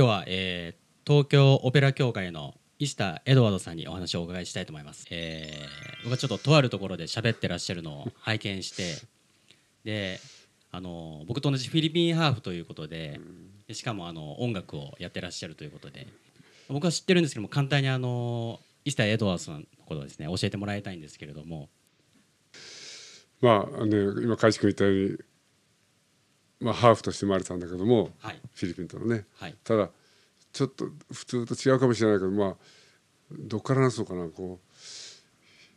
[0.00, 5.06] 今日は、えー、東京オペラ協会の石田エドワードさんにお話をお伺いしたいと思います。
[5.10, 9.06] えー、僕はちょっととあるところで喋ってらっしゃるのを拝見して
[9.84, 10.18] で
[10.72, 13.20] あの僕と同じフィリピンハーフということで
[13.72, 16.06] しかもあの音楽をやってらっしゃるということで
[16.70, 21.68] 僕は知ってるんですけども簡単にあの石田エドワードさんのことをですね教えてもらいたいんですけれども
[23.42, 25.18] まあね今海地君言ったように、
[26.60, 28.40] まあ、ハーフとして生まれたんだけども、はい。
[28.54, 29.56] フィリピンとのね、はい。
[29.64, 29.90] ただ
[30.52, 32.56] ちょっと普通と違うかもしれないけどまあ
[33.30, 34.58] どっから話そうかなこ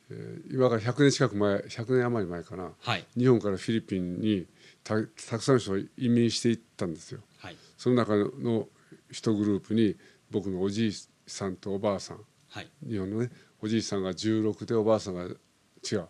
[0.09, 2.71] う、えー今から100年近く前100年余り前かな。
[2.79, 3.05] はい。
[3.17, 4.45] 日本からフィリピンに
[4.83, 7.21] たたくさんの人が移民していったんですよ。
[7.37, 7.57] はい。
[7.77, 8.67] その中の
[9.11, 9.95] 一グループに
[10.31, 10.93] 僕のおじい
[11.27, 12.17] さんとおばあさん。
[12.49, 12.69] はい。
[12.87, 13.29] 日本のね
[13.61, 16.07] おじいさんが16でおばあさんが違う。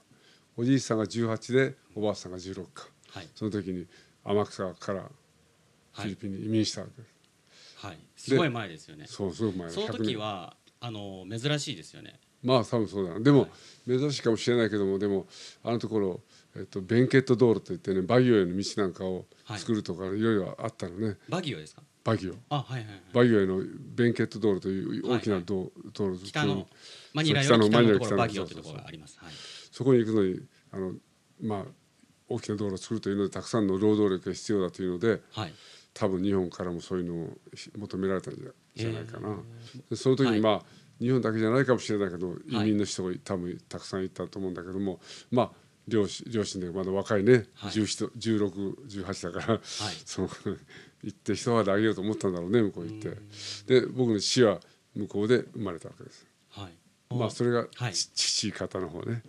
[0.57, 2.87] おじいさんが18でおばあさんが16か。
[3.11, 3.27] はい。
[3.35, 3.85] その時に
[4.23, 5.09] 天草から
[5.93, 7.97] フィリピンに移民したわけです、はい。
[8.15, 9.05] すごい前ですよね。
[9.07, 9.69] そうすごく前。
[9.69, 12.19] その100年時はあの珍しいですよね。
[12.43, 13.13] まあ多分そうだ。
[13.13, 13.47] なでも、
[13.87, 15.27] 珍しいかもしれないけどもでも
[15.63, 16.21] あのところ、
[16.55, 19.25] えっと、ベンケット道路といってねバギオへの道なんかを
[19.57, 21.81] 作るとかいろいろあったのね、バギオですか？
[22.03, 22.35] バギオ。
[22.49, 23.61] あはいはいはいバギオへの
[23.95, 26.67] ベンケット道路という大きな道,、道路北の
[27.13, 29.17] マニラより北のところバギオというところがあります。
[29.19, 29.33] はい。
[29.71, 30.93] そこに行くのにあの
[31.41, 31.65] まあ
[32.27, 35.53] 大きな道路を作るというのでたくさんの労働力が必要だというのではい。
[35.93, 37.37] 多分日本からもそういうのを
[37.77, 38.35] 求められたん
[38.75, 39.29] じゃないかな。
[39.29, 39.33] へ
[39.91, 40.61] でその時はいにまあ、
[40.99, 42.69] 日本だけじゃないかもしれないけど移はい。
[42.69, 44.99] 民の人が多分たくさんいたと思うんだけども
[45.29, 45.51] まあ
[45.87, 47.71] 両親両親でまだ若いね、はい。
[47.71, 49.61] 171618だから、はい。
[50.05, 50.29] その
[51.03, 53.81] 行って一肌あげようと思ったんだろうね向こう行って。
[53.81, 54.59] で僕の父は
[54.95, 56.25] 向こうで生まれたわけです。
[56.49, 57.15] はい。
[57.15, 57.93] まあそれが、はい。
[57.93, 59.21] ち父方の方ね。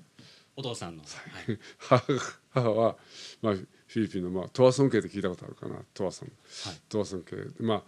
[0.57, 1.03] お父さんの。
[1.03, 1.59] はい。
[1.79, 2.05] 母
[2.51, 2.97] 母は、
[3.43, 5.85] まあ、フィリピンの、まあ、トワソン系って聞いたことあるかな。
[5.95, 6.33] トワソン
[6.65, 6.81] はい。
[6.89, 7.83] トワソン系でまあ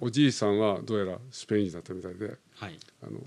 [0.00, 2.78] おじいさんはどうやらスペイン人だったみたいではい。
[3.02, 3.20] あの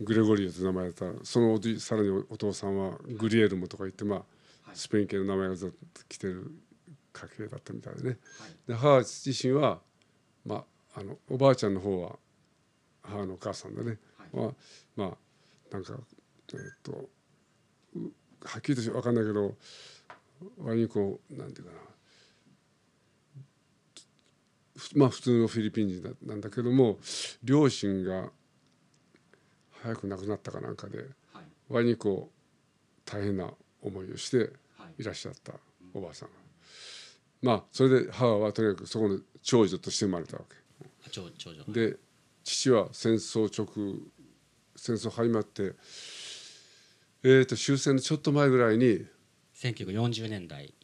[0.00, 1.24] グレゴリオと名前だった。
[1.24, 4.24] そのおじさらにお父さんはグリエルモとか言って、まあ、
[4.74, 5.76] スペイン系の名前がずっと
[6.08, 6.50] 来てる
[7.12, 8.18] 家系だったみたいでね。
[8.66, 9.80] で母自身は、
[10.44, 10.64] ま
[10.94, 12.18] あ、あのおばあちゃんの方は
[13.02, 13.98] 母のお母さんでね、
[14.32, 14.54] は
[14.96, 15.16] まあ
[15.70, 15.94] なんか
[16.52, 17.08] えっとう
[18.44, 19.56] はっきりと分かんないけど
[20.58, 21.78] 割にこうなんていうかな。
[24.76, 26.98] ふまあ普通のフィリピン人だなんだけども
[27.42, 28.30] 両親が
[29.82, 31.08] 早く亡くなったかなんかではい。
[31.68, 33.50] 割にこう大変な
[33.82, 34.38] 思いをして
[34.76, 35.02] はい。
[35.02, 35.52] いらっしゃった
[35.94, 36.28] おばあさん。
[36.28, 36.34] が
[37.42, 41.10] まあそれで母はとにかくそこの長女として生まれたわけ。
[41.10, 41.64] 長長女。
[41.68, 41.96] で
[42.42, 43.96] 父は戦争直
[44.76, 45.74] 戦争始まって
[47.26, 49.02] えー、と終戦のちょっと前ぐらいに
[49.54, 50.74] 1940年代。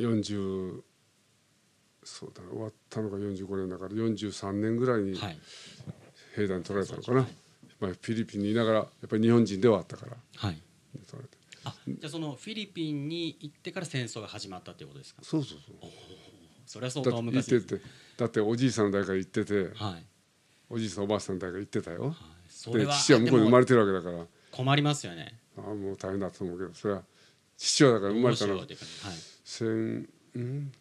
[0.00, 0.80] 40
[2.02, 5.38] そうだな終わったのが45年だから43年ぐらいにはい。
[6.34, 7.20] 兵団に取られたのかな、
[7.78, 10.16] まあ、フィリピンにいながらやっぱり日本人ではあったから。
[10.36, 10.60] はい。
[11.62, 15.22] あじゃあそのフィリピンに行ってから戦争が始まったということですか？
[15.22, 15.90] そうそうそう。
[16.66, 17.82] それは相当だって行っ昔ですてて
[18.16, 20.04] だっておじいさんの代から行っててはい。
[20.68, 22.06] おじいさんおばあさんの代から行ってたよ。
[22.06, 22.14] はい。
[22.48, 24.26] それはで父は向こうに生まれれてるわけだから。
[24.50, 27.02] 困りますよねああもう大変だと思うけどそれは
[27.56, 28.56] 父はだから生まれたの。
[28.56, 28.78] はどうしようっていう。
[28.78, 30.72] かはい千ん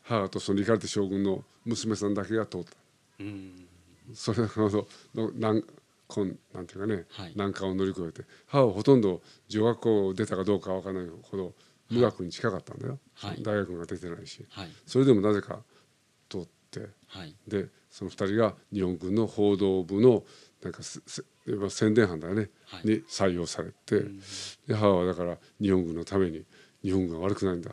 [0.03, 2.71] 母とそのリカルテ将軍の娘さんだけが通った。
[3.19, 3.67] うん。
[4.13, 5.63] それほどの難
[6.07, 7.33] こんなんていうかね、はい。
[7.35, 11.53] 難関を乗り越えて母はほとんど女学校を出たかどうかわからないほど
[11.89, 13.43] 無学に近かったんだよ、はい。
[13.43, 14.45] 大学が出てないし。
[14.49, 14.69] はい。
[14.85, 15.59] それでもなぜか
[17.07, 17.35] はい。
[17.47, 20.23] でその2人が日本軍の報道部の
[20.61, 20.81] なんか
[21.69, 22.87] 宣伝班だよね、はい。
[22.87, 24.05] に採用されて、
[24.67, 26.43] で母はだから日本軍のために
[26.83, 27.71] 日本が悪くないんだ。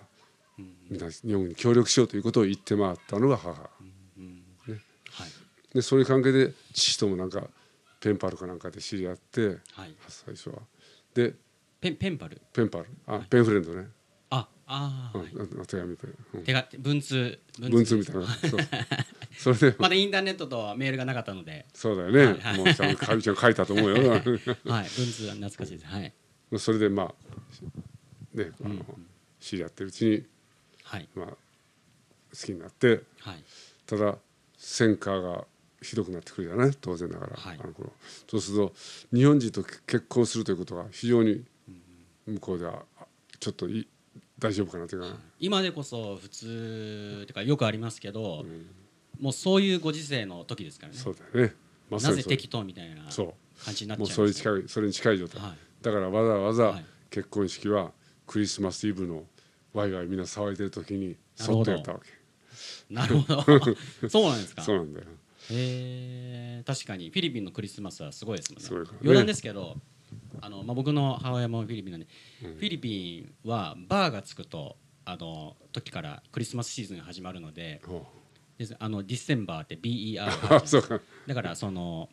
[0.59, 0.75] うん。
[0.91, 3.71] みんな日本に協力しようということを言って回ったのが母。
[4.17, 4.43] うん。
[4.67, 4.81] ね。
[5.11, 5.31] はい。
[5.75, 7.49] でそういう関係で父ともなんか
[8.01, 9.95] ペンパルかなんかで知り合ってはい。
[10.09, 10.57] 最初は。
[11.15, 11.35] で
[11.81, 12.41] ペンペンパル？
[12.53, 12.87] ペンパル。
[13.07, 13.89] あ、ペンフレンドね、
[14.67, 16.03] ああー、うん手紙で、
[16.35, 16.45] うん。
[16.45, 17.97] 手が文通文通。
[17.97, 18.27] みたいな。
[18.27, 18.61] そう。
[19.57, 23.97] それでまだインターネットとメールがなかったので、そうだよね、はいもうちゃんとかみちゃん書いたと思うよ。
[24.11, 25.87] はい、文通は懐かしいです。
[25.87, 26.13] はい、
[26.59, 28.99] それでまあねあの、
[29.41, 30.27] 知り合ってるうちに
[30.85, 31.37] はい、まあ好
[32.33, 33.45] きになってはい、
[33.87, 34.19] ただ
[34.57, 35.47] 戦火が
[35.83, 37.59] ひどくなってくるじゃない当然ながら、はい。
[37.61, 37.93] あの頃。
[38.31, 38.75] そうすると
[39.13, 41.45] 日本人と結婚するということが非常に
[42.27, 43.07] 向こうではあ
[43.39, 43.87] ちょっとい
[44.39, 48.45] 大丈夫かなというか、今でこそ普通ってかよくありますけど、
[49.21, 50.99] もうそういうご時世の時ですからね。
[50.99, 51.55] そうだよね。
[51.91, 53.35] まなぜ適当みたいなそ
[53.65, 54.45] 感じになっうもうちゃうんですよ。
[54.45, 56.85] それに近いそれに近い状態、はい、だからわざわざはい。
[57.11, 57.93] 結婚式は
[58.27, 59.23] クリスマスイブの
[59.73, 62.11] ワイワイみんな騒いでる時にそっとやったわけ。
[62.91, 63.45] なるほど。
[64.09, 64.63] そうなんですか。
[64.63, 65.07] そうなんだよ。
[65.51, 68.91] へえ確かにフィリピンのクリスマスはすごいですもんね。
[68.91, 68.99] ね。
[69.03, 69.77] 余談ですけど
[70.45, 72.07] あの、まあ、僕の母親もフィリピンなんで、
[72.41, 78.07] フィリピンはバーがつくとあの時からクリスマスシーズンが始まるのでほ
[78.59, 80.97] であのディセンバーって BER
[81.27, 82.09] だからその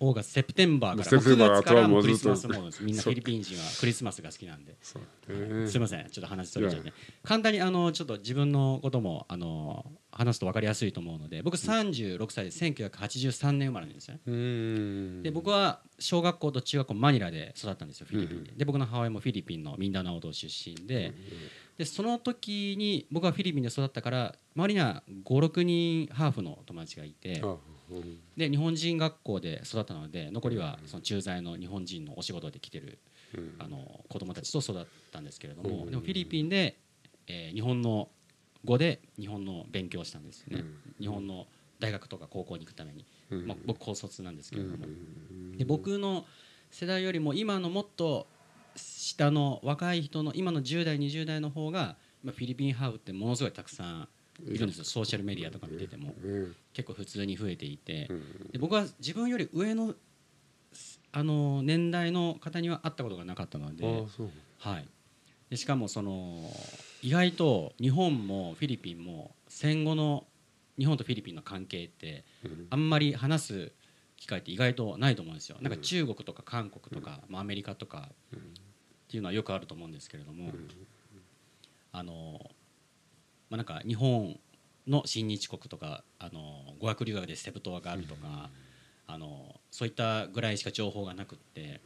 [0.00, 2.84] オーガスセプテンバーからセプテンバー9月からもうクリスマスモードです。
[2.84, 4.76] みんなフィリピン人はクリスマスが好きなんで。
[4.82, 5.62] そう。
[5.62, 6.08] ねすいません。
[6.10, 6.88] ちょっと話それちゃって。
[6.88, 21.12] い簡単にあのちょっと自分のこともあの話すと分かりやすいと思うので僕36歳で1983年生まれなんですよねで僕は小学校と中学校マニラで育ったんですよフィリピンで,、で僕の母親もフィリピンのミンダナオ島出身で,、
[21.76, 27.58] でその時に僕はフィリピンで育ったから周りには56人ハーフの友達がいてあうん
[28.36, 32.98] で日本人学校で育ったので残りはその駐在の日本人のお仕事で来てる
[33.34, 33.54] うん。
[33.58, 35.90] あの子供たちと育ったんですけれども、うん。
[35.90, 36.78] でもフィリピンで、
[37.26, 38.08] えー日本の
[38.64, 40.64] 語で日本の勉強をしたんですね、
[40.98, 41.46] 日本の
[41.78, 43.46] 大学とか高校に行くために、うん。
[43.46, 44.88] まあ、僕高卒なんですけれども、う
[45.32, 45.56] ん。
[45.56, 46.24] で僕の
[46.70, 48.26] 世代よりも今のもっと
[48.74, 54.08] 下の若い人の今の10代20代の方がまあフィリピンハーフってものすごいたくさん
[54.44, 54.84] いるんですよ。
[54.84, 56.08] ソーシャルメディアとか見てても。
[56.08, 58.06] ね結構普通に増えていて。
[58.10, 59.94] うんで僕は自分より上の
[61.12, 63.84] あの年代の方には会ったことがなかったのあで
[64.58, 64.88] はい、
[65.48, 66.50] でしかもその
[67.02, 70.26] 意外と日本もフィリピンも戦後の
[70.78, 72.66] 日本とフィリピンの関係ってうん。
[72.68, 73.72] あんまり話す
[74.16, 75.56] 機会って意外とないと思うんですよ。
[75.60, 78.38] なんか中国とか韓国とか、まあ、アメリカとかっ
[79.08, 80.52] ていうのはよくあると思うんですけれども、
[81.92, 82.50] あの
[83.50, 84.38] まあ、なんか日本
[84.86, 88.50] の親日国とかあの語学留学でセブ島があるとか、
[89.06, 91.80] あのそういったぐらいしか情報がなくって、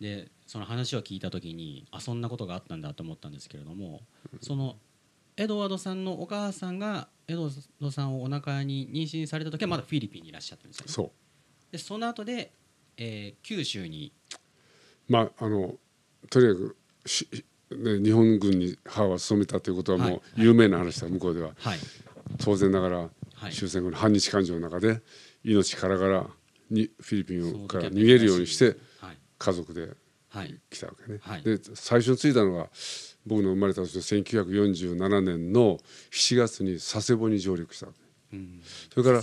[0.00, 4.00] でその話を聞いた時にあそんなことがあったんだと思ったんですけれども、
[4.40, 4.76] その
[5.36, 11.10] エドワードさんのお母さんがエドワードさんをお腹に妊娠された時はまだフィリピンにいらっしゃったんですよ、ね、そう。
[11.72, 12.52] でその後で、
[12.96, 14.12] えー九州に。
[15.08, 15.74] まああの
[16.28, 16.76] とにかく
[17.06, 17.28] し、
[17.70, 20.10] ね、日本軍に母は勤めたということははい。
[20.10, 21.52] もう有名な話だ向こうでは。
[21.58, 21.78] はい。
[22.38, 22.98] 当然ながら
[23.34, 23.52] はい。
[23.52, 25.00] 終戦後の反日感情の中で
[25.44, 26.26] 命からがら
[26.70, 29.18] にフィリピンから逃げるようにしてはい。
[29.38, 29.90] 家族で
[30.30, 30.58] はい。
[30.70, 31.18] 来たわけね。
[31.22, 31.42] はい。
[31.42, 32.68] で最初に着いたのが
[33.26, 35.78] 僕の生まれた年の1947年の
[36.10, 38.36] 7月に佐世保に上陸したわけ。
[38.36, 38.60] うん。
[38.92, 39.22] それから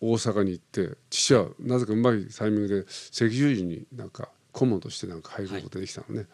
[0.00, 6.26] 大阪に行って父はなぜかうまいタイミングで赤十字になんか顧問としてなんか入ることができたのね、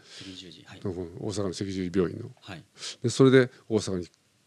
[0.67, 0.81] はい。
[0.81, 2.31] 大阪の赤十字病院の。
[2.41, 2.65] はい。
[3.03, 4.05] でそれで大阪に引っ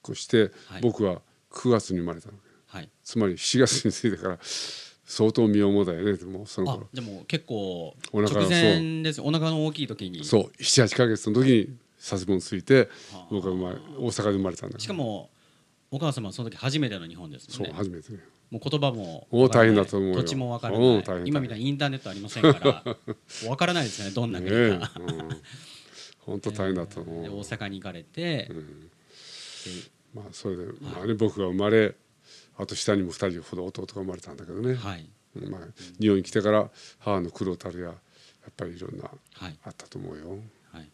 [0.10, 0.82] 越して、はい。
[0.82, 2.34] 僕は9月に生まれたの
[2.68, 2.90] はい。
[3.04, 6.24] つまり7月に着いてから相当身重だよね。
[6.26, 10.24] もうそのあ頃でも結構お腹前ですお腹の大きい時に。
[10.26, 10.52] そう。
[10.60, 13.28] 78か月の時に佐世保に着いてはあ。
[13.30, 15.30] 僕は生まれ大阪で生まれたんだしかも
[15.92, 18.20] お母様はその時初めての日本ですそう初めてね
[18.52, 20.16] もう言葉もお大変だと思うよ。
[20.16, 21.04] 土地もわからない。
[21.26, 22.84] 今みたいにインターネットありませんから。
[23.50, 24.92] わからないですよねどんなね国か、
[26.20, 28.54] 本当大変だったの、で大阪に行かれて、で
[30.14, 31.96] まあそれで、まあね、僕が生まれ
[32.58, 35.10] あと下にも2人ほど弟が生まれたんだけどね、はい。
[35.34, 35.62] まあ、
[36.00, 37.94] 日本に来てから母の苦労たるやや
[38.50, 39.58] っぱりいろんなはい。
[39.64, 40.40] あったと思うよ、
[40.74, 40.90] はい、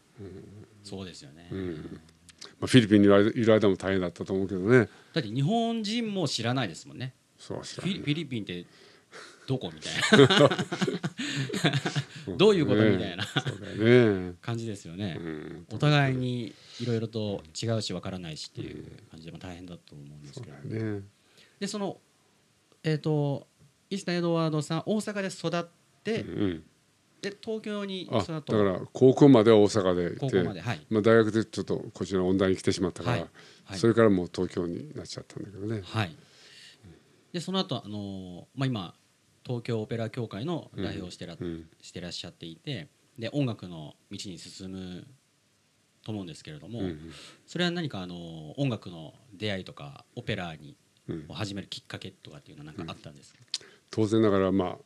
[0.84, 1.48] そうですよね、
[2.60, 4.88] まあ、フィリピンにいる間も大変だったと思うけどね。
[5.12, 8.66] だって日本人も知らないですもんねそう知フィリらんねフィリピンって
[9.46, 10.50] どこみたいな。
[12.36, 13.24] どういうことみたいな。
[13.24, 20.56] ね、感じですよね、うん、お互いにいろいろと違うしわからないしっていう感じでまあ大変だと思うんですけど。
[20.68, 21.02] ね。
[21.58, 21.98] でその
[22.82, 23.48] えっ、と
[23.88, 25.66] 石田エドワードさん大阪で育っ
[26.04, 26.62] て、うん
[27.20, 30.86] で東京にだから高校までは大阪でい高て校まではい。
[30.88, 33.28] まあ、大学でちょっとこちらの音大に来てしまったから、はい。
[33.64, 33.78] はい。
[33.80, 35.80] それからもう東京になっちゃったんだけどね。
[35.82, 36.16] はい
[37.38, 38.94] でその後あのまあ今
[39.46, 41.66] 東京オペラ協会の代表をしてら,、うん。
[41.80, 45.06] してらっしゃっていてで音楽の道に進む
[46.04, 46.98] と思うんですけれども、うん
[47.46, 50.76] それは何かあの音楽の出会いとかオペラに
[51.08, 51.24] うん。
[51.28, 53.38] を始めるきっかけとかっていうのは何かあったんですか、
[53.90, 54.76] 当然ながらまあ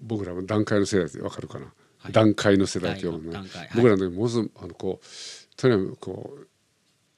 [0.00, 2.12] 僕らも段階の世代でわかるかな、はい。
[2.12, 3.32] 段階の世代というのね。
[3.32, 3.70] 段階はい。
[3.74, 6.38] 僕らの時もうすぐあのこうとにかくこ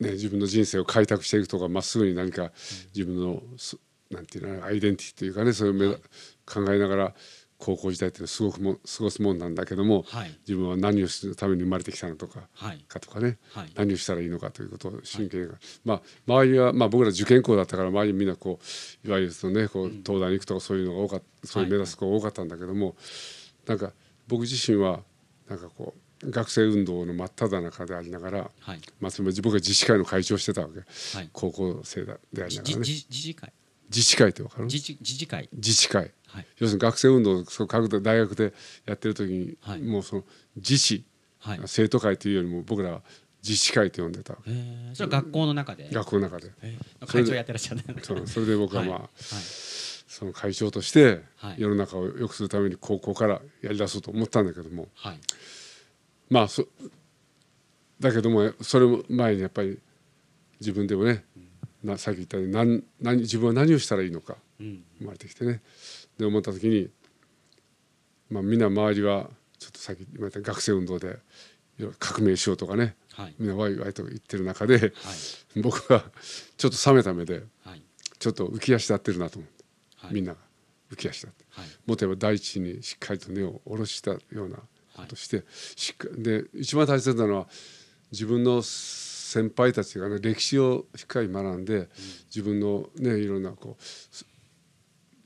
[0.01, 2.53] う、ね、自分の人生を開拓していくとかまっすぐに何か
[2.95, 3.77] 自分のす
[4.11, 5.97] なんていうのアイデンティティというかねそういう目、はい。
[6.47, 7.15] 考えながら
[7.59, 10.39] 高校時代っていうのはすごくも過ごすもんなんだけども、はい。
[10.41, 12.49] 自分は何をするために生まれてきたのとか。
[12.53, 12.85] はい。
[12.87, 13.73] かとかね、はい。
[13.75, 15.49] 何をしたらいいのかということを真剣に、
[15.85, 18.61] まあ周りは、まあ、僕ら受験校だったから周りみんなこ
[19.05, 22.95] ういわゆるそのねこう東大に行くとかそういうのが多かったそういう目指す子が多かったんだけども、
[23.67, 23.93] なんか
[24.29, 25.01] 僕自身は
[25.49, 28.81] なんかこう学生運動の真っ只中でありながら、はい。
[29.01, 30.81] まあ、僕は自治会の会長をしてたわけ。
[31.17, 31.31] はい。
[31.33, 32.85] 高校生だでありじながらね。
[32.85, 33.53] じ自治会？
[33.89, 34.65] 自治会ってわかる？
[34.67, 35.49] 自治自治会。
[35.53, 36.13] 自治会。
[36.29, 36.47] はい。
[36.59, 38.53] 要するに学生運動をそう各大学で
[38.85, 39.83] やってる時に、はい。
[39.83, 40.25] もうその
[40.57, 41.05] 自治、
[41.39, 41.61] はい。
[41.67, 43.03] 生徒会というよりも僕らは
[43.43, 44.35] 自治会と呼んでた
[44.95, 45.89] それは学校の中で？
[45.93, 46.51] 学校の中で。
[47.07, 49.03] 会長やってらっしゃるそうそれで僕は まあ、はい。
[49.03, 49.11] はい
[50.09, 51.57] その会長としてはい。
[51.59, 54.89] 世の中を良くするために高校からやりだそうと思ったんだけども。
[54.95, 55.19] はい。
[56.31, 56.67] まあそ
[58.01, 59.79] だけどもそれも前にやっぱり
[60.61, 61.25] 自分でもね
[61.83, 64.83] なさっき言ったように何何自分は何をしたらいいのかうん。
[64.99, 65.63] 生まれてきてね。
[66.19, 66.89] で思った時に
[68.31, 71.19] まあみんな周りはちょっとさっき言った学生運動で
[71.99, 72.97] 革命しようとかね。
[73.13, 73.35] はい。
[73.39, 74.93] みんなワイワイと言ってる中ではい。
[75.61, 76.05] 僕は
[76.57, 77.83] ちょっと冷めた目ではい。
[78.19, 79.65] ちょっと浮き足立ってるなと思って、
[79.97, 80.15] はい。
[80.15, 80.39] みんなが
[80.93, 81.45] 浮き足立って。
[81.51, 81.67] はい。
[81.87, 84.57] もっと言えば大地にしっかりと根を下ろしたような
[84.97, 85.45] ことをして、
[85.77, 87.47] しっかで一番大切なのは
[88.13, 88.63] 自分の
[89.27, 91.89] 先輩たちがね歴史をしっかり学んで、
[92.27, 94.25] 自分のねいろんなこうす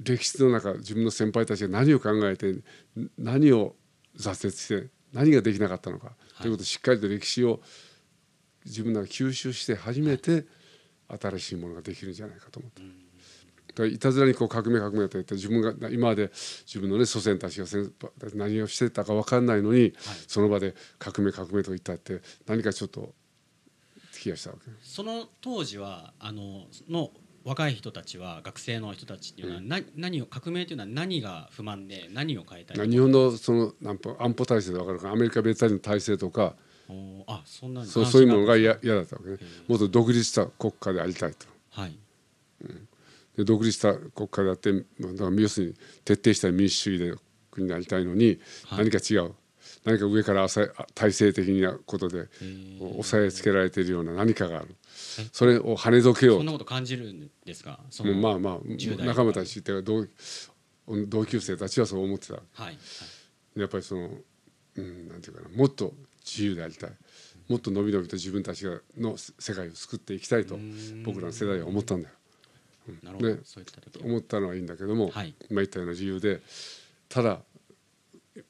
[0.02, 2.54] 歴史の中自分の先輩たちが何を考えて
[3.18, 3.76] 何を
[4.18, 7.60] 挫折して何ができなかったのか、ということをしっかりと歴史を
[8.64, 10.46] 自分らが吸収して初めて
[11.20, 12.80] 新しいものができるんじゃないかと思って。
[12.80, 16.30] だからいたずらにこう革命革命と言って自分が今まで
[16.66, 17.66] 自分のね祖先たちが
[18.34, 19.92] 何をしてたか分かんないのに、
[20.26, 23.12] その場で革命革命と言ったって何かちょっと
[24.20, 24.70] したわけ。
[24.82, 27.10] その当時はあのの
[27.44, 36.54] 若い人たちは学生の人たちっていうのは、な何を革命というのは何が不満で何を変えたい日本のその安保安保体制で分かるかアメリカ別の体制とか。
[37.28, 39.38] あそんなにそうそういうのがあ嫌嫌だったわけね。
[39.68, 41.46] もっと独立した国家でありたいと。
[41.70, 41.96] はい。
[43.36, 45.74] で独立した国家であってまあだから要するに
[46.04, 47.16] 徹底した民主主義で
[47.52, 48.84] 国になりたいのにはい。
[48.84, 49.34] 何か違う、
[49.84, 50.46] 何か上から
[50.94, 52.28] 体制的なことで
[52.80, 54.76] 押さえつけられているような何かがある。
[55.32, 57.80] それを跳ねどけよそんなこと感じるんですか？
[57.90, 60.06] そのうまあまあ10代仲間たちっていうか
[60.86, 62.34] 同同級生たちはそう思ってた。
[62.52, 62.78] はい
[63.56, 64.10] やっぱりその、
[64.76, 65.92] うん、なんていうかなもっと
[66.24, 66.90] 自由でありたい。
[67.48, 70.56] もっとのびのびと自分たちがの世界を救っていきたいと
[71.04, 72.14] 僕らの世代は思ったんだよ。
[73.02, 74.06] なるほど、ねそういった時は。
[74.06, 75.34] 思ったのはいいんだけども、はい。
[75.50, 76.40] 今言ったような自由で
[77.08, 77.40] ただ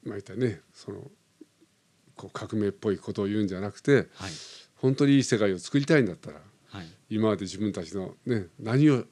[0.05, 0.99] 今言ったねその
[2.21, 4.31] こう革命っぽいことを言うんじゃなくてはい。
[4.75, 6.87] 本当にいい世界を作りたいんだったらはい。
[7.09, 9.03] 今まで自分たちの、ね、何を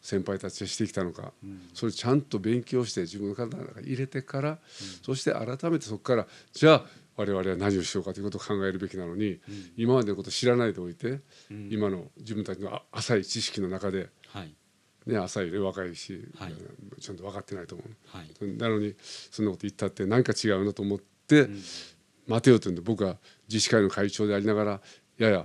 [0.00, 1.32] 先輩たちがしてきたのか、
[1.74, 4.58] それをちゃんと勉強して自分の体の中に入れてから、
[5.02, 6.86] そして改めてそこからじゃあ
[7.16, 9.40] 我々は何をしようかということを考えるべきなのに、
[9.76, 11.20] 今までのことを知らないでおいて、
[11.68, 14.54] 今の自分たちのあ浅い知識の中で、はい。
[15.06, 16.54] ね、浅いね若いし、はい。
[16.98, 17.88] ちゃんと分かってないと思う。
[18.06, 18.56] はい。
[18.56, 18.94] なのに
[19.30, 21.48] そんなこと言ったって何か違うなと思って、
[22.30, 23.16] 待てよと言うんで僕は
[23.48, 24.80] 自治会の会長でありながら
[25.18, 25.44] やや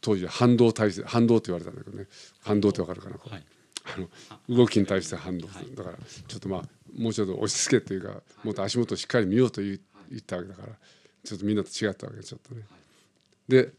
[0.00, 2.06] 当時は反動体制反動って言われたんだけどね。
[2.40, 3.44] 反動って分かるかな、はい。
[3.96, 4.00] あ
[4.48, 5.84] の動きに対して反動、はいだ。
[5.84, 6.62] からちょっとまあ
[6.96, 9.78] もうちょっと押し付けっていうか、もっと足元をしっかり見ようと言
[10.16, 10.68] ったわけだから
[11.24, 12.62] ちょっとみんなと違ったわけちょっとね。
[13.48, 13.72] で、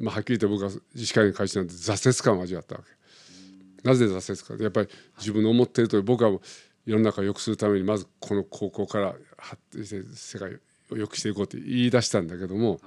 [0.00, 3.88] まあ、はっきり言って僕は自治会の会長なんて挫折感を味わったわけ。
[3.88, 6.38] なぜ挫折かやっぱり自分の思っているとおり僕は
[6.84, 10.58] 世の中を良くするためにまずこの高校から発展して世界を
[10.92, 12.80] 良くしていこうって言い出したんだけども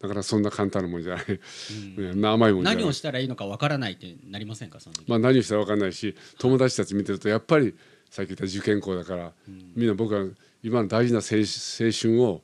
[0.00, 1.24] だからそんな簡単なもんじゃない、
[1.98, 7.74] うん、 甘いもん何をしたらいいのかわからないってなりませんかその時、まあ、何をしたら分かんないし友達たち見てるとやっぱり
[8.10, 9.32] さっき言った受験校だから、
[9.76, 10.26] みんな僕は
[10.64, 12.42] 今の大事な青青春を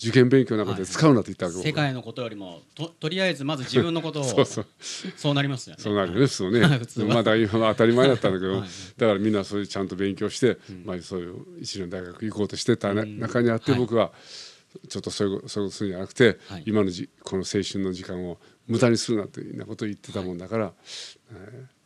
[0.00, 4.66] 受験勉強の中で使うなって言ったわけ、僕世界のことよりもととりあえずまず自分のことを そうそう。
[5.16, 5.82] そうなりますよね。
[5.82, 6.66] そうなるよね普通ね。
[6.78, 7.08] 普通は。
[7.08, 8.68] まあ大当たり前だったんだけど、はい。
[8.96, 13.80] だからみんなそれちゃんと勉強して、まあ、そういう一流の大学行こうとしてた、中にあって、はい。
[13.80, 14.12] 僕は
[14.88, 16.62] ちょっとそういうそういうことするんじゃなくて、はい。
[16.66, 18.38] 今のじこの青春の時間を
[18.68, 20.72] 無駄にするなというようなことを言ってたもんだから、
[21.32, 21.78] えー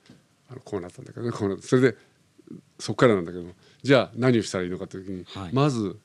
[0.50, 1.66] あのこうなったんだけどねこうなった。
[1.66, 1.96] それで
[2.78, 5.52] そこからなんだけどもじゃあ何をしたらいいのかという時に、はい。
[5.52, 5.96] まず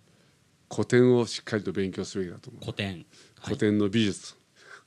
[0.73, 2.61] 古典をしっかりと勉強すべきだと思う。
[2.61, 3.05] 古典。
[3.41, 4.35] 古典の美術、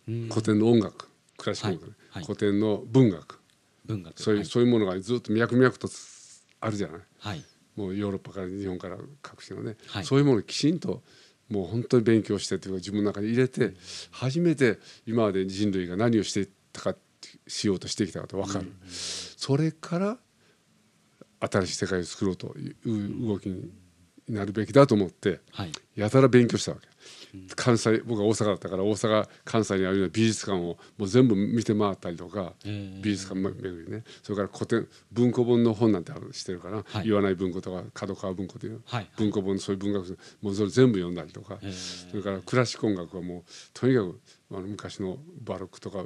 [0.09, 0.29] うん。
[0.29, 1.09] 古典の音楽。
[1.39, 2.23] クラシック音楽ね、はい。
[2.23, 2.25] はい。
[2.25, 3.41] 古典の文学。
[3.87, 4.23] 文学。
[4.23, 4.47] そういう,、はい。
[4.47, 7.01] そういうものがずっと脈々とつあるじゃない。
[7.19, 7.45] はい。
[7.77, 10.05] もうヨーロッパから日本から各地のね、はい。
[10.05, 11.03] そういうものをきちんと
[11.49, 13.75] もう本当に勉強してというか自分の中に入れて
[14.11, 16.97] 初めて今まで人類が何をしていったか
[17.47, 20.19] しようとしてきたかと分かる、それから
[21.41, 23.71] 新しい世界を作ろうという動きに
[24.31, 25.73] なるべきだと思ってはい。
[25.97, 26.89] やたら勉強したわけ。
[27.55, 34.03] 関西僕は大阪だったから大阪関西にあるような美術館をもう全部見て回ったりとか、えー美術館巡りね。
[34.23, 37.05] それから古典文庫本の本なんてあるしてるから、はい。
[37.07, 38.83] 言わない文庫とか角川文庫という
[39.17, 44.21] 文庫本そういう文学もうそれ全部読んだりとか、えーそれからクラシック音楽はもうとにかく
[44.53, 46.03] あの昔のバロックとか、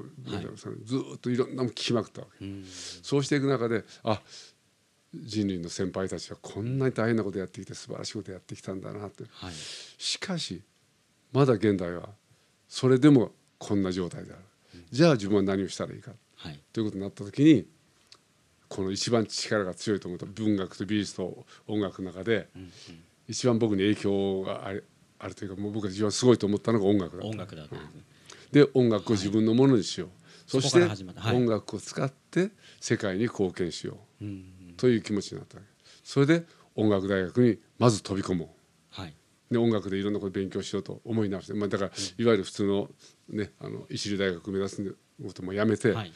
[0.85, 2.45] ずーっといろんなもん聞きまくったわけ。
[2.45, 2.65] うん。
[3.03, 4.21] そうしていく中であ
[5.23, 9.25] 人類の先輩たちはこんなに大変なことやってきて素晴らしいことやってきたんだなって。
[9.31, 9.53] はい。
[9.99, 10.63] しかし
[11.33, 12.09] まだ現代は
[12.69, 14.43] それでもこんな状態である、
[14.91, 16.13] じゃあ自分は何をしたらいいか。
[16.37, 16.61] はい。
[16.73, 17.67] ということになった時に
[18.69, 22.71] この一番力が強いと思った文学と美術と音楽の中でうんうん。
[23.29, 24.85] 一番僕に影響がある
[25.19, 27.29] あるというかもう僕が一番すごいと思ったのが音楽だった。
[27.29, 27.77] 音楽だった。
[27.77, 27.81] ん。
[28.53, 30.11] で音楽を自分のものにしよう、
[30.47, 34.25] そしそこかて音楽を使って世界に貢献しよう。
[34.25, 35.59] うんという気持ちになった
[36.03, 38.49] それで音楽大学にまず飛び込もう。
[39.01, 39.15] はい。
[39.51, 42.89] で音楽でいろんなことを勉強しようと思い直して、まあ、だからいわゆる普通の,、
[43.29, 46.13] ね、あの一流大学を目指すこともやめて、はい。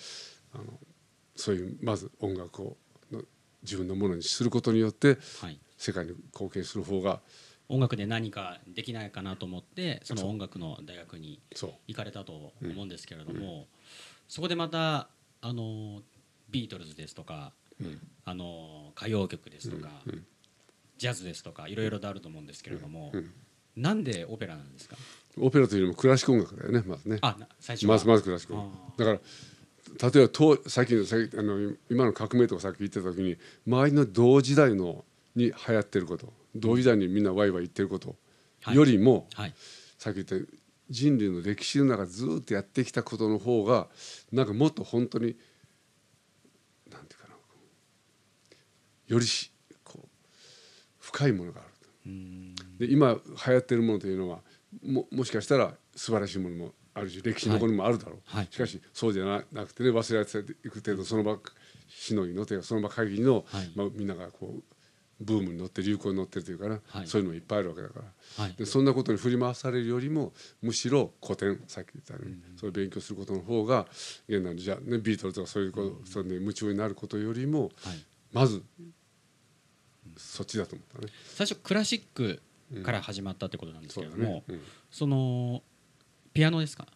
[1.36, 2.76] そういうまず音楽を
[3.12, 3.22] の
[3.62, 5.60] 自分のものにすることによってはい。
[5.76, 7.20] 世界に貢献する方が
[7.68, 11.70] 音楽で何かできないかなと思ってその音楽の大学にそう。
[11.86, 13.68] 行かれたと思うんですけれども、
[14.26, 15.08] そこでまた
[15.40, 16.02] あの
[16.50, 17.67] ビートルズですとか、うん
[18.24, 20.24] あの歌謡曲ですとか、うん
[20.98, 23.30] ジャズですとかいろいろとあると思うんですけれども、うん
[23.76, 24.96] なんでオペラなんですか？
[25.38, 27.18] オペラというよりもクラシック音楽だよねまずね。
[27.20, 27.92] あな最初は。
[27.94, 28.54] まずまずクラシック
[28.96, 35.04] だから例えば当さっきのさっきあの今の革命とかさっき言ってた時に周りの同時代の
[35.36, 38.16] に流行ってること同時代にみんなワイワイ言ってること
[38.62, 38.74] はい。
[38.76, 39.54] よりも、はい。
[39.96, 40.52] さっき言った
[40.90, 43.86] 人類の歴史の中でずっとやってきたことの方が
[44.32, 45.36] なんかもっと本当に
[46.90, 47.34] なんていうかな
[49.08, 49.50] よりし
[49.82, 50.08] こう
[51.00, 51.68] 深いものがある
[52.78, 54.38] で今流行ってるものというのは
[54.82, 58.48] ももしかしたら素晴らしいものもあるし歴史のものもあるだろう、はい。
[58.50, 61.38] しかしそうじゃななくてね忘れられていく程度その場
[61.88, 63.70] しのぎのというかその場限りの、はい。
[63.74, 64.62] まあ、みんながこう
[65.20, 67.06] ブームに乗って流行に乗ってるというかな、はい。
[67.06, 68.00] そういうのもいっぱいあるわけだか
[68.38, 68.44] ら。
[68.44, 68.54] はい。
[68.54, 73.86] でそんなことに振り回されるよりもむしろ古典さっき言ったように、それを勉強することの方が
[74.28, 78.04] 現代のじゃあ、ね、ビートルズとかそういうこと、それで夢中になることよりもはい。
[78.32, 78.62] まず
[80.18, 81.12] そっちだと思ったね。
[81.34, 82.42] 最初クラシック
[82.82, 84.44] から始まったってことなんですけれども、ね。
[84.48, 84.60] うん。
[84.90, 85.62] その
[86.34, 86.86] ピアノですか？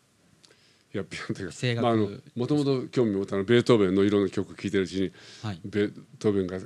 [0.95, 1.83] いやピアノというか声楽。
[1.83, 5.61] まあ、あのもともと興味を持ったのはベートーベンのいろんな曲を聴いてるうちにはい。
[5.65, 6.59] ベートーベンが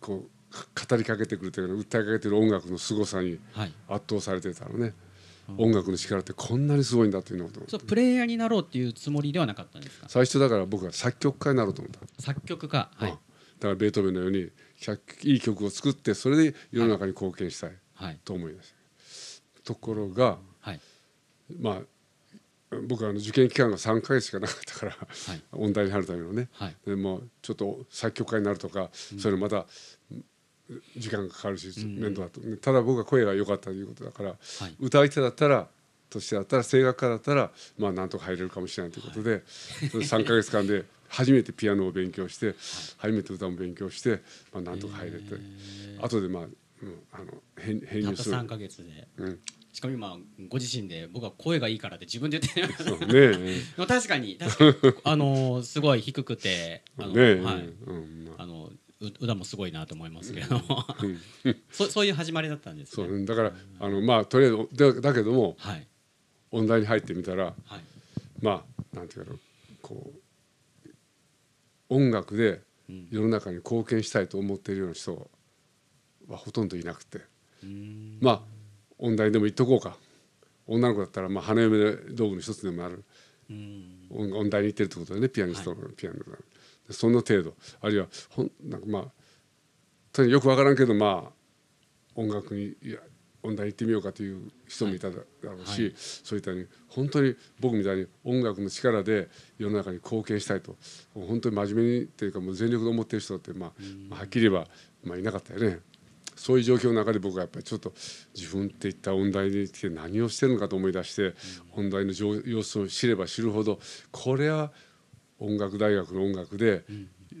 [0.00, 3.72] こうか語りかけてくるというか訴えかけてる音楽の凄さにはい。
[3.88, 4.92] 圧倒されてたのね、
[5.56, 7.50] 音楽の力ってこんなにすごいんだっていうのを。
[7.68, 10.08] そうプレイヤーになろうっていうつもりではなかったんですか？
[10.08, 12.90] 最初だから僕は作曲家になろうと思った、作曲家。
[12.94, 13.10] はい。
[13.10, 13.16] うん。
[13.16, 13.20] だ
[13.62, 14.50] からベートーベンのように100
[15.22, 18.72] いい曲を作ってそれで世の中に貢献したいと思いまし
[19.56, 20.80] た、ところがはい
[21.58, 21.80] まあ
[22.88, 29.66] 僕はあの受験期間が3か月しかなかったから、はい音大に入るためのね、はいでもちょっと作曲家になるとか、そういうのまた
[30.96, 34.34] 時間がかかるし面倒だと、ただ僕は声が良かったということだから、は
[34.68, 35.68] い歌い手だったら
[36.10, 39.42] としてだったら声楽家だったらまあなんとか入れるかもしれないということで、
[39.90, 42.54] それ3か月間で初めてピアノを勉強して、
[42.98, 44.20] 初めて歌も勉強して、
[44.52, 45.36] まあ、なんとか入れて、
[46.00, 46.50] 後でまあ、うん、
[47.12, 47.24] あの
[47.58, 48.36] 編編たった入する。
[48.36, 49.08] 3か月で。
[49.18, 49.40] うん。
[49.72, 50.16] しかも今
[50.48, 53.06] ご自身で僕は声がいいからって自分で言ってそうね。
[53.12, 54.94] えまあ確かに確かに。
[55.04, 57.34] あのすごい低くてあの、ねえ。
[57.40, 57.68] はい。
[57.86, 58.42] うんまあ。
[58.42, 60.58] あのう歌もすごいなと思いますけれど。
[60.58, 61.56] もうん。
[61.70, 63.06] そ そういう始まりだったんですね。
[63.06, 65.86] そうねだからあのまあとりあえずだだけどもはい
[66.50, 67.54] 音大に入ってみたらはい。
[68.42, 69.36] まあなんていうかな
[69.82, 70.88] こう
[71.88, 73.08] 音楽でうん。
[73.10, 75.28] 世の中に貢献したいと思っているような人
[76.28, 77.18] はほとんどいなくて。
[77.62, 78.18] うーん。
[78.20, 78.40] まあ
[78.98, 79.96] 音大でも言っとこうか。
[80.66, 83.04] 女の子だったらまあ花嫁道具の一つでもある。
[83.48, 84.06] うん。
[84.10, 86.18] 音音大に行ってるってことでねピアニストのピアノ
[86.90, 87.54] その程度。
[87.80, 89.04] あるいはほんなんかまあ
[90.12, 91.32] とによくわからんけどまあ
[92.14, 92.98] 音楽にいや
[93.42, 95.94] 音大に行ってみようかという人もいただろうし、はい。
[95.96, 100.76] そういったに本当に僕みたいに音楽の力で世の中に貢献したいと。
[101.14, 103.72] 本当に真面目にっていうかもう全力で思ってる人って、まあ
[104.08, 104.66] まあはっきり言えば、
[105.04, 105.80] まあ、いなかったよね。
[106.36, 107.92] そういう状況の中で僕はやっぱりちょっと
[108.34, 111.34] 自分っていった音大に来て何をしてるのかと思い出して、
[111.72, 113.78] 音大の状様子を知れば知るほど
[114.10, 114.72] これは
[115.38, 116.84] 音楽大学の音楽で、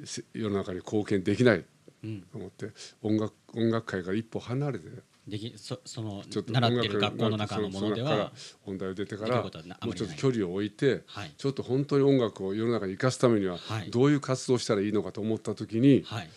[0.04, 1.64] せ世の中に貢献できない
[2.04, 2.70] うんと思って
[3.02, 4.86] 音楽音楽界から一歩離れて
[5.30, 8.32] できそその習ってる学校の中のものでは
[8.66, 11.32] 音大を出てからもうちょっと距離を置いて、はい。
[11.36, 13.90] ちょっと本当に音楽を世の中に生かすためにははい。
[13.90, 16.30] どういう活動をしたらいいのかと思った時に、はい。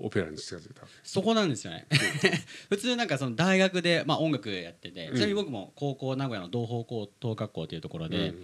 [0.00, 0.82] オペラに近づいた。
[1.04, 1.86] そこなんですよね。
[2.68, 8.34] 普通なんかその大学で、まあ、音楽やってて、ちなみに僕も高校名古屋の同胞高等学校というところで,、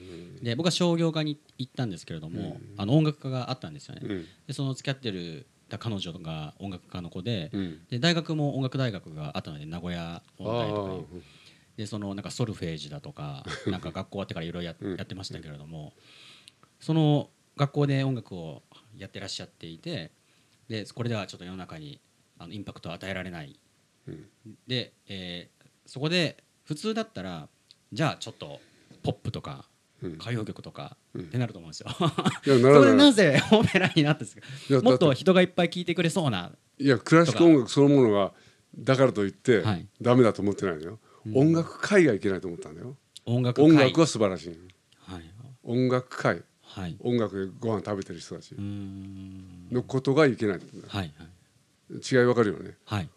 [0.43, 4.27] で僕は商業科に行ったんですけれども、あの音楽科があったんですよね、うん。
[4.47, 5.47] でその付き合ってる
[5.79, 7.87] 彼女が音楽科の子で,、うん。
[7.89, 10.91] で大学も音楽大学があったので名古屋音大とか
[11.77, 15.93] でそのなんかソルフェージだとか なんか学校終わってからいろいろやってましたけれども
[16.79, 18.63] その学校で音楽を
[18.97, 20.11] やってらっしゃっていて
[20.69, 22.01] でこれではちょっと世の中に
[22.39, 23.59] あのインパクトを与えられない。
[24.07, 24.29] うん。
[24.67, 27.49] で、えーそこで普通だったら
[27.93, 28.61] じゃあちょっと
[29.03, 29.65] ポップとかうん
[30.03, 31.21] 歌謡曲とかうん。
[31.23, 31.89] ってなると思うんですよ。
[32.43, 34.83] それでらなぜオペラになったんですか？
[34.83, 36.53] もっとだ人がいっぱい聴いてくれそうな。
[36.79, 38.33] いやクラシック音楽そのものが
[38.79, 39.87] だからといってはい。
[40.01, 40.99] ダメだと思ってないのよ、
[41.35, 42.97] 音楽界がいけないと思ったんだよ。
[43.27, 43.65] 音楽会。
[43.71, 44.59] 音楽は素晴らしい
[44.99, 45.23] はい。
[45.63, 46.97] 音楽界はい。
[47.01, 48.55] 音楽でご飯食べてる人たち。
[48.59, 51.97] のことがいけないはいはい。
[51.99, 52.77] 違いわかるよね。
[52.85, 53.09] はい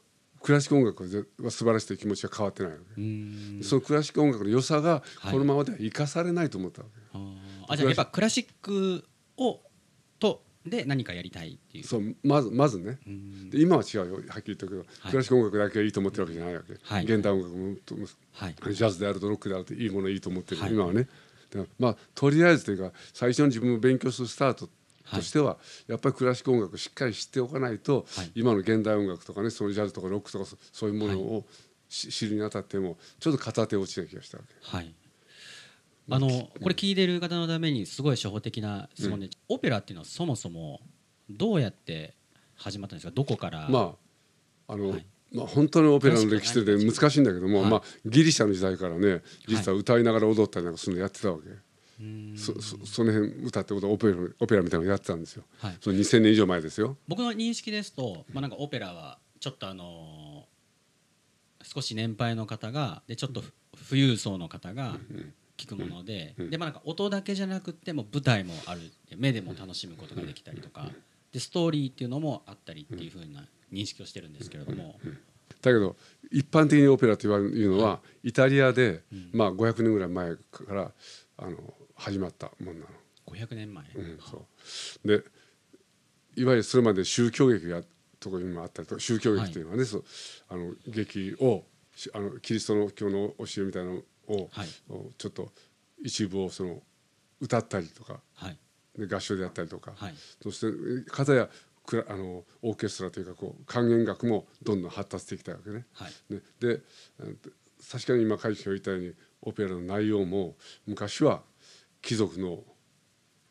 [0.44, 1.04] クラシック音楽
[1.42, 3.64] は素晴らしいという気持ちは変わってないわけ。
[3.64, 5.32] そのクラシック音楽の良さがはい。
[5.32, 7.36] このままでは生かされないと思ったわけ、あー
[7.70, 9.06] あじゃあやっぱクラシック
[9.38, 9.62] を
[10.20, 11.84] とで何かやりたいっていう。
[11.86, 13.00] そうまずまずね。
[13.50, 14.14] で今は違うよ。
[14.16, 15.12] はっきり言ったけど、はい。
[15.12, 17.04] クラシック音楽だけがいいと思ってるわけじゃないわけ、はい。
[17.06, 17.96] 現代音楽もと
[18.34, 18.56] はい。
[18.74, 20.74] ジャズであるとロックであるといいものいいと思ってる、はい。
[20.74, 21.08] 今はね。
[21.80, 24.68] まあとりあえずというか最初に自分を勉強するスタート
[25.12, 28.32] としては、やっぱりクラシック音楽をしっかり知っておかないと、はい。
[28.36, 31.46] 今の現代音楽とかねそのジャズとかロックとかそそういうものを
[31.90, 34.78] し知るにあたってもちょっと片手落ちな気がしたわけ。
[34.78, 34.94] はい。
[36.10, 40.82] あのこれ聞いてる方のためにすごい初歩的な質問で、オペラっていうのはそもそも
[41.30, 42.16] どうやって
[42.56, 43.12] 始まったんですか？
[43.12, 43.96] どこから、ま
[44.68, 45.06] ああの、はい。
[45.32, 47.72] まあ、本当にオペラの歴史で難しいんだけども、はい。
[47.72, 51.50] まあ、ギリシャの時代からね実は歌いながら踊ったりなんかするのやってたわけ、
[52.36, 55.78] そそその辺歌ってことオペラオペラみたいなのやってたんですよ、はい。
[55.80, 56.98] その2000年以上前ですよ。
[57.08, 60.46] 僕の認識ですと、まあ、なんかオペラはちょっとあの
[61.62, 63.54] 少し年配の方がでちょっとふ
[63.90, 64.98] 富裕層の方が
[65.58, 68.82] 聞くもので,、でまあ、なんか音だけじゃなくっても舞台もある。
[69.18, 70.90] 目でも楽しむことができたりとか。
[71.32, 75.00] でストーリーっていうのもあったりっていうふうな認識をしてるんですけれども、
[75.64, 75.96] だけど
[76.32, 80.92] 一般的にオペラと言われるのは、イタリアで、まあ、500年ぐらい前から
[81.38, 81.58] あの
[82.04, 82.88] 始まったもんなの。
[83.28, 84.46] 500年前、うん、そ
[85.04, 85.08] う。
[85.08, 85.24] で
[86.36, 87.82] いわゆるそれまで宗教劇が
[88.20, 90.04] ところにもあったりと宗教劇というのはね、そう。
[90.50, 91.64] あの劇を
[91.96, 94.68] しあのキリストの教の教えみたいなのを、はい。
[95.18, 95.52] ちょっと
[96.04, 96.82] 一部をその
[97.40, 98.58] 歌ったりとかはい。
[98.98, 100.14] で合唱でやったりとか、はい。
[100.42, 101.50] そして片や
[101.86, 105.86] クラあのオーケストラというかこう管弦楽もどんどん発達してきたわけね。
[105.94, 106.34] はい。
[106.34, 106.42] ね。
[106.60, 106.82] で
[107.20, 107.40] うん
[107.92, 110.56] 確かに今会長が言ったようにオペラの内容も
[110.88, 111.44] 昔は
[112.04, 112.60] 貴族の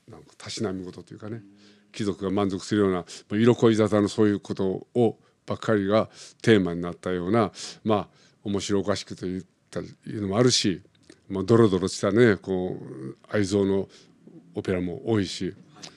[0.09, 1.43] なんかたしなみ事というかね
[1.91, 6.09] 貴族が満足するような色恋沙汰のそういうことをばっかりが
[6.43, 7.51] テーマになったような
[7.83, 8.09] まあ
[8.45, 10.83] 面白おかしくと言ったいうのもあるし、
[11.29, 13.88] まあ、ドロドロしたねこう愛憎の
[14.55, 15.55] オペラも多いし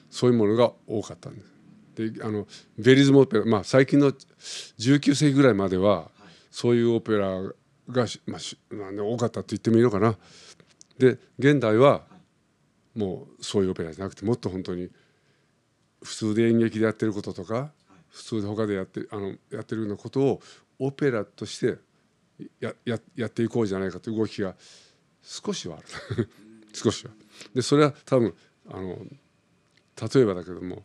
[0.10, 1.56] そういうものが多かったんです。
[1.96, 6.10] であのベリズムオペラ、まあ、最近の19世紀ぐらいまでは
[6.52, 7.54] そういうオペラが、
[8.26, 10.18] まあしまあね、多かったと言ってもいいのかな。
[10.98, 12.04] で現代は
[12.96, 14.90] もうそういうオペラじゃなくてもっと本当に
[16.02, 17.72] 普通で演劇でやってることとか
[18.10, 20.42] 普通で他でやってあのやってるようなことを
[20.80, 21.78] オペラとして
[22.60, 24.56] やややっていこうじゃないかという動きが
[25.22, 26.30] 少しはある。
[26.74, 27.12] 少しは。
[27.54, 28.34] でそれは多分
[28.68, 29.06] あの
[30.14, 30.84] 例えばだけども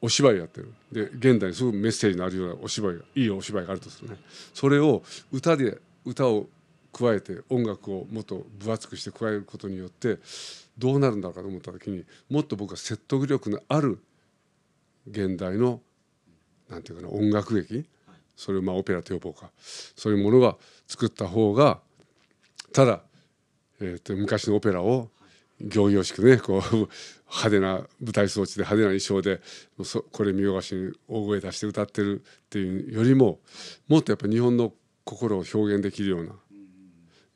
[0.00, 0.72] お芝居やってる。
[0.92, 4.16] で現代にすごくメッセージのあるようなお芝居がいいお芝居があるとするね。
[4.54, 6.48] それを歌で歌を
[6.98, 10.18] 加えて音楽をもっと分厚くして加えることによって
[10.76, 14.02] どうなるんだろうかと思った時にもっと僕は説得力のある
[15.10, 15.80] 現代の
[16.68, 17.86] なんていうかな音楽劇
[18.36, 20.56] それをまあオペラと呼ぼうかそういうものが
[20.86, 21.80] 作った方が
[22.72, 23.00] ただ
[23.80, 25.08] えー、と昔のオペラを
[25.60, 26.88] 行々しくねこう
[27.28, 29.40] 派手な舞台装置で派手な衣装で
[30.12, 33.38] これ見よがしに大声出して歌ってるっていうよりも
[33.88, 34.72] もっとやっぱ日本の
[35.04, 36.32] 心を表現できるような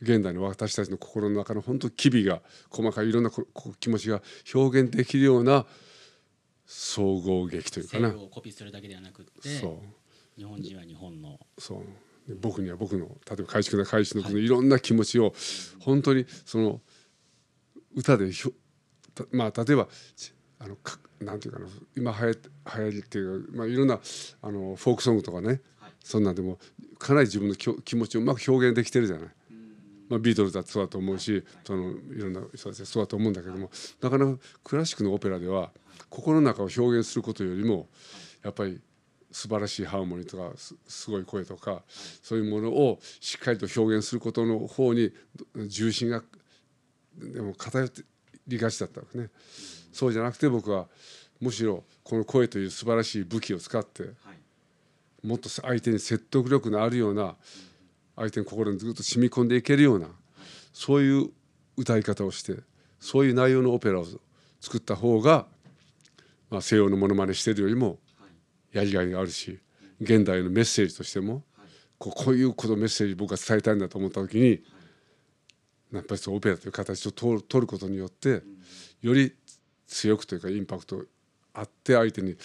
[0.03, 3.31] 現代の私たちの心の中の本当機微が細かいいろんな
[3.79, 4.21] 気持ちが
[4.53, 5.65] 表現できるような
[6.67, 8.09] 総合劇というかな。
[8.09, 9.49] をコピーするだけではなくて
[10.37, 11.39] 日本人は日本の。
[11.59, 11.83] そう。
[12.41, 15.35] 僕には僕の例えば改築な改築のいろんな気持ちを
[15.81, 16.81] 本当にその
[17.95, 18.53] 歌でひょ
[19.33, 19.89] まあ例えば
[20.59, 24.01] あのかなんていうかな今はや流行りっていうか、まあ、いろんな
[24.41, 26.59] あのフォークソングとかね、はい、そんなんでも
[26.99, 29.29] かなり自分の気持ちをうまく表現できてるじゃない。
[30.13, 33.71] まあ、ビートルズだってそうだと思うしそのいろんな人たちそうだと思うんだけども
[34.03, 35.71] なかなかクラシックのオペラでは
[36.11, 37.89] 心の中を表現することよりも
[38.45, 38.79] やっぱり
[39.31, 40.53] 素晴らしいハーモニーとか
[40.87, 41.81] すごい声とか
[42.23, 45.13] そういうものをしっかりと表現することの方に
[45.67, 46.23] 重心が
[47.17, 47.89] でも偏
[48.47, 49.31] りがちだったわけね。
[49.95, 50.89] そうじゃなくて僕は
[51.41, 54.11] むしろこの声という素晴らしい武器を使って
[55.25, 57.37] もっと相手に説得力のあるような
[58.17, 60.09] 相手の心にずっと染み込んでいけるような
[60.73, 61.31] そういう
[61.77, 62.57] 歌い方をして
[63.01, 64.07] そういう内容のオペラを
[64.61, 65.47] 作った方が、
[66.51, 67.99] まあ、西洋のものまねしてるよりも
[68.73, 69.59] やりがいがあるし
[70.01, 71.43] 現代のメッセージとしても
[71.99, 74.63] こうこういうことメッセージ僕が伝えたいんだと思った時に
[75.93, 78.43] やっぱりそうオペラという形を取ることによって
[79.03, 79.35] より
[79.87, 81.05] 強くというかインパクト
[81.55, 82.37] あって相手に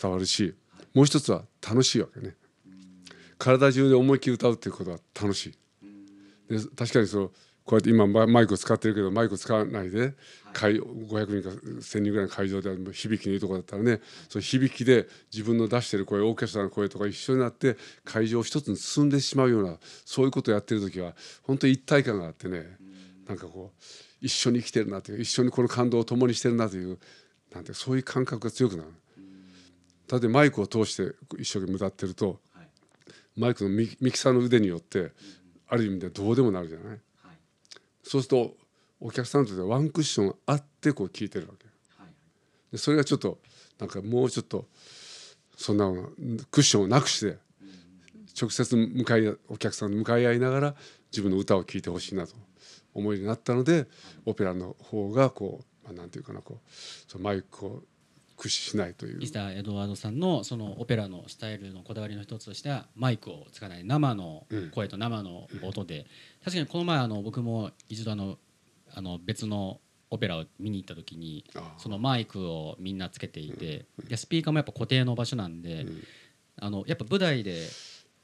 [0.00, 0.54] 伝わるし
[0.92, 2.34] もう一つは楽しいわけね。
[3.38, 5.52] 体中で思いっきり歌うっていうことは楽しい。
[6.48, 7.30] で確かにその
[7.64, 10.14] こうやって今マイクを使ってるけどマイクを使わないで
[10.52, 22.76] 会500人か1,000人ぐらいの会場で響きのいいとこだったらねその響きで自分の出してる声オーケストラの声とか一緒になって会場を一つに進んでしまうようなそういうことをやってる時は本当に一体感があってね
[23.26, 23.82] なんかこう
[24.20, 26.98] 一緒に生きてるなという一緒にこの感動を共にしてるなという
[27.52, 28.90] なんてそういう感覚が強くなる。
[30.08, 32.38] だってマイクを通して一生懸命歌ってると、
[33.36, 35.12] マイクのミキサーの腕によって
[35.68, 36.98] ある意味でどうでもなるじゃない？
[38.02, 38.56] そうすると
[39.00, 41.66] お客さんとしてワンクッションあってこう聞いてるわけ。
[42.72, 43.38] でそれがちょっと
[43.78, 44.66] なんかもうちょっと
[45.56, 45.90] そんな
[46.50, 47.38] クッションをなくして
[48.40, 50.74] 直接向かいお客さんと向かい合いながら
[51.12, 52.34] 自分の歌を聴いてほしいなと
[52.94, 53.86] 思いになったので
[54.24, 56.70] オペラの方がこう、まあ、なんていうかなこう
[57.10, 57.82] そのマイクを
[58.36, 59.18] 駆使しないという。
[59.18, 66.04] ミスターエドワードさんのそのオペラのスタイルのこだわりの一つとしてはマイクを使わない生の声と生の音で、うん、
[66.44, 68.38] 確かにこの前あの僕も一度あの
[68.94, 71.44] あの別のオペラを見に行った時に
[71.78, 76.02] そのマイクをみんなつけていて、うん、スピーカーもやっぱ固定の場所なんで、うん、
[76.60, 77.66] あのやっぱ舞台で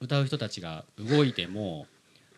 [0.01, 1.87] 歌う人たちが動いても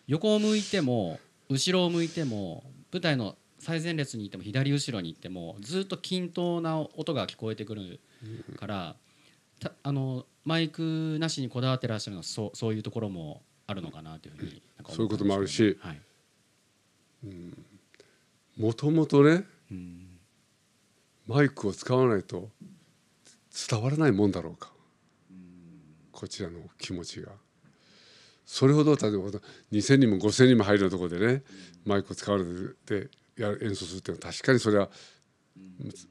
[0.07, 3.35] 横を向いても後ろを向いても舞台の
[3.65, 7.99] 最前列にいても左後ろに行ってもずっと均等な音が聞こえてくる
[8.57, 8.95] から、
[9.81, 16.01] あのマイクなしにこだわってらっしゃるのはそうそういうところもあるのかなというふうにそういうこともあるし、はい、
[18.55, 20.19] もともとね、うん、
[21.25, 22.49] マイクを使わないと
[23.67, 24.69] 伝わらないもんだろうか、
[25.31, 25.39] うん、
[26.11, 27.31] こちらの気持ちが。
[28.45, 29.17] それほど例えば
[29.71, 31.41] 2,000人も5,000人も入るところでね、
[31.83, 32.43] マイクを使われ
[32.85, 34.89] てや演奏するっていうのは確かにそれは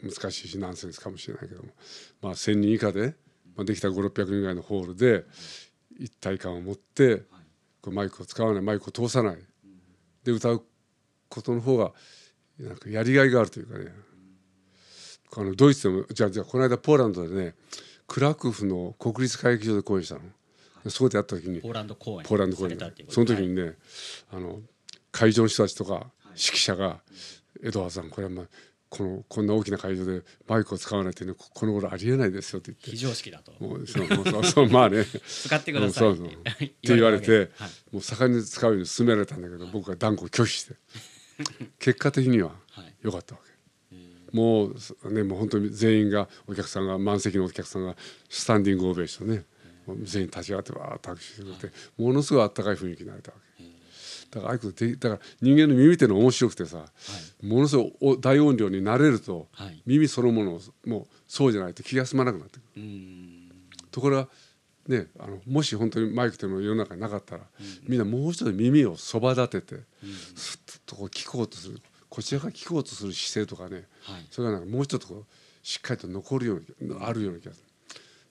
[0.02, 1.68] 難しいしナンセンスかもしれないけども、
[2.22, 3.14] まあ、1,000人以下で、
[3.56, 5.24] まあ、できた5,600人ぐらいのホールで
[5.98, 7.22] 一体感を持って
[7.80, 9.38] こマイクを使わないマイクを通さない。
[10.24, 10.64] で歌う
[11.28, 11.92] ことの方が
[12.58, 13.92] なんかやりがいがあるというかね。
[15.36, 17.54] あのドイツでもじゃあじゃあこの間ポーランドでね
[18.06, 20.20] クラクフの国立歌劇場で公演したの。
[20.90, 22.26] そこでやった時にポーランド公演。
[22.26, 23.74] ポーランド公演その時にね、はい、
[24.32, 24.60] あの
[25.10, 27.00] 会場の人たちとか指揮者が
[27.62, 28.46] 「江戸川さんこれはまあ
[28.88, 32.90] このこんな大きな会場でマイクを使わないっていうのはこの頃ありえないですよ」って言って。
[32.90, 33.52] 非常識だと。
[33.58, 35.04] もうそうそうそうまあね。
[35.04, 36.12] 使ってください。
[36.14, 40.74] って言われて、はい、もう盛んに使うように勧められたんだけど、僕は断固拒否して。
[41.80, 42.54] 結果的には
[43.02, 43.40] 良かったわ
[43.90, 47.96] け、はい、もうねもう本当に全員がお客さんが満席のお客さんが
[48.28, 49.44] スタンディングオベーションね。
[50.02, 53.64] 全員立ち上がってわーっと拍手してくれて、ものすごいあったかい雰囲気になれたわけ。
[54.34, 56.84] だからああいうこだから人間の耳っていうのは面白くてさ、は
[57.42, 62.82] い、ものすごい大音量になれると、はい、耳そのものもうそうじゃないと気が済まなくなってくる。
[63.92, 64.28] ところが
[64.88, 69.82] ね、あのもし本当にマイクというのが世の中になかったら、うん、みんなもう一度耳をそば立てて、うん、
[70.34, 77.64] すっとこう聞こうとするこちらが聞こうとする姿勢とかね、はい、それがなんかもう一度こうしっかりと残るようにあるような気がする。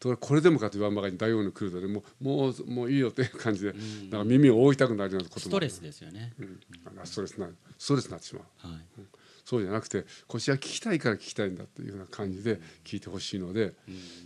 [0.04, 3.74] ところがこれでもかと言わんばかりに大音量来るとねもうもうもういいよっていう感じで、
[4.12, 5.42] なんか耳を覆いたくなるようなことも。
[5.46, 6.60] ストレスですよね、うん、
[7.06, 8.68] ストレスなストレスになってしまう。
[8.68, 8.80] はい。
[9.46, 13.74] そうじゃなくてこっちは聞きたいから聞きたいんだっていうような感じで聞いてほしいので、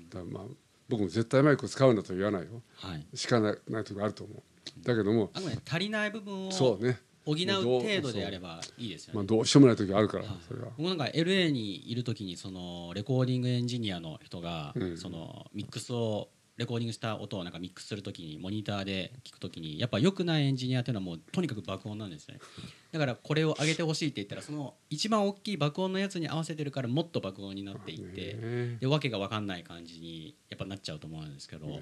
[0.09, 0.43] だまあ
[0.89, 3.05] 僕も絶対マイクを使うんだとは言わないよはい。
[3.15, 4.41] しかないないところあると思う。
[4.83, 9.17] だけどもあくまで足りない部分をそうね補う程度であればいいですよね。
[9.17, 10.35] まあどうしようもない時があるからはい。
[10.47, 10.69] それは。
[10.77, 14.97] 僕なんか LA にいる時にそのレコーディングエンジニアの人が、うん。
[14.97, 22.39] そのミックスをレコーディングした音をなんかミックスする時にモニターで聞く時にやっぱ良くないエンジニアっていうのはもうとにかく爆音なんですね。
[22.91, 28.77] だからこれを上げてほしいって言ったらその一番大きい爆音のやつに合わせてるからもっと爆音になっていってね。
[28.79, 31.81] でわけが分かんない感じにやっぱなっちゃうと思うんですけど、ね。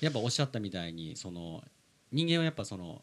[0.00, 1.62] やっぱおっしゃったみたいにその
[2.12, 3.02] 人間はやっぱその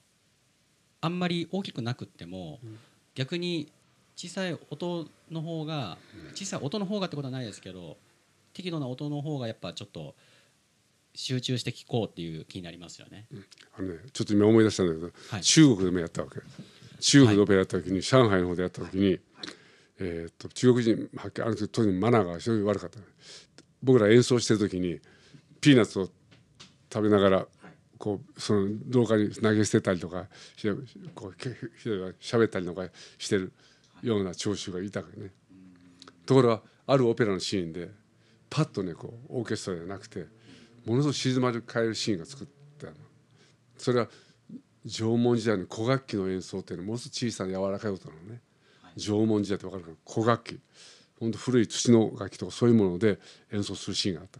[1.01, 2.77] あんまり大きくなくっても、うん。
[3.13, 3.71] 逆に
[4.15, 5.97] 小さい音の方が
[6.33, 7.97] 小さい音の方がってことはないですけど
[8.53, 10.15] 適度な音の方がやっぱちょっと
[11.13, 13.27] 集中して聞こうっていう気になりますよね。
[13.77, 15.41] あのねちょっと今思い出したんだけど、はい。
[15.41, 16.39] 中国でもやったわけ。
[17.01, 19.19] 中国でオペラやった時に、上海の方でやった時に、
[19.99, 22.99] えーっと中国人はっきりあの時当時マナーが非常に悪かった。
[23.83, 24.99] 僕ら演奏してる時に
[25.59, 26.09] ピーナッツを
[26.93, 27.47] 食べながら
[28.01, 30.25] こうその廊下に投げ捨てたりとか
[30.57, 30.73] して
[31.13, 31.35] こう
[31.77, 32.87] ひどい喋ったりとか
[33.19, 33.53] してる
[34.01, 35.29] ような聴衆がいたわけね。
[36.25, 37.91] ところがあるオペラのシーンで
[38.49, 40.25] パッとねこうオーケストラじゃなくて
[40.87, 43.01] ものすごく静まり返るシーンが作ってあるの。
[43.77, 44.07] それは
[44.83, 48.41] 縄文時代の古楽器の演奏っていうのはものすごく小さな柔らかい音なのね。
[48.97, 49.95] 縄文時代って分かるかな？
[50.11, 50.59] 古楽器。
[51.19, 53.19] ほんと古い土の楽器とかそういうもので
[53.53, 54.39] 演奏するシーンがあった。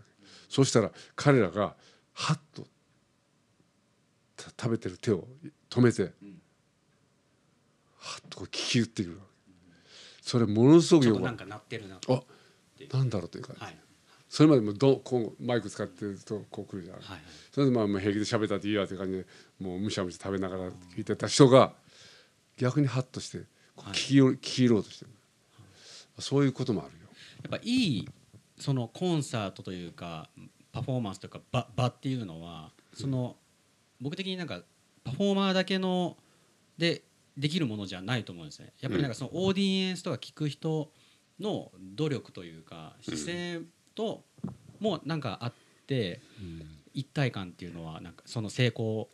[0.50, 1.76] そしたら彼らが
[2.14, 2.68] ハッと
[4.50, 5.28] 食べてる手を
[5.70, 6.12] 止めて、
[8.00, 9.20] ハッとこう聞き打ってくる。
[10.22, 12.00] それものすごくよくなんか鳴ってるな。
[12.92, 13.78] なんだろうというか、はい。
[14.32, 17.20] それまでもどこうマイク使ってるとこう来るじゃん、はい
[17.52, 19.26] それでまあ平気で喋ったっていいわという感じで
[19.60, 21.74] もうむしゃむしゃ食べながら聞いてた人が
[22.58, 23.40] 逆にハッとして
[23.76, 25.12] 聞き,、聞き入ろうとしてる。
[26.20, 27.10] そういうこともあるよ。
[27.44, 28.10] やっぱいい
[28.58, 30.30] そのコンサートというか
[30.72, 33.36] パフォーマンスというか場場っていうのはその
[34.02, 34.62] 僕的になんか
[35.04, 36.18] パフォーマーだけの
[36.78, 37.04] で
[37.38, 38.74] できるものじゃないと思うんですね。
[38.82, 40.92] やっぱりなんかそのオーディエンスとか聞く人
[41.40, 43.62] の努力というか姿勢
[43.96, 44.24] と
[44.80, 45.54] もなんかあっ
[45.88, 46.22] て
[46.94, 49.10] 一体感っていうのはなんかその成功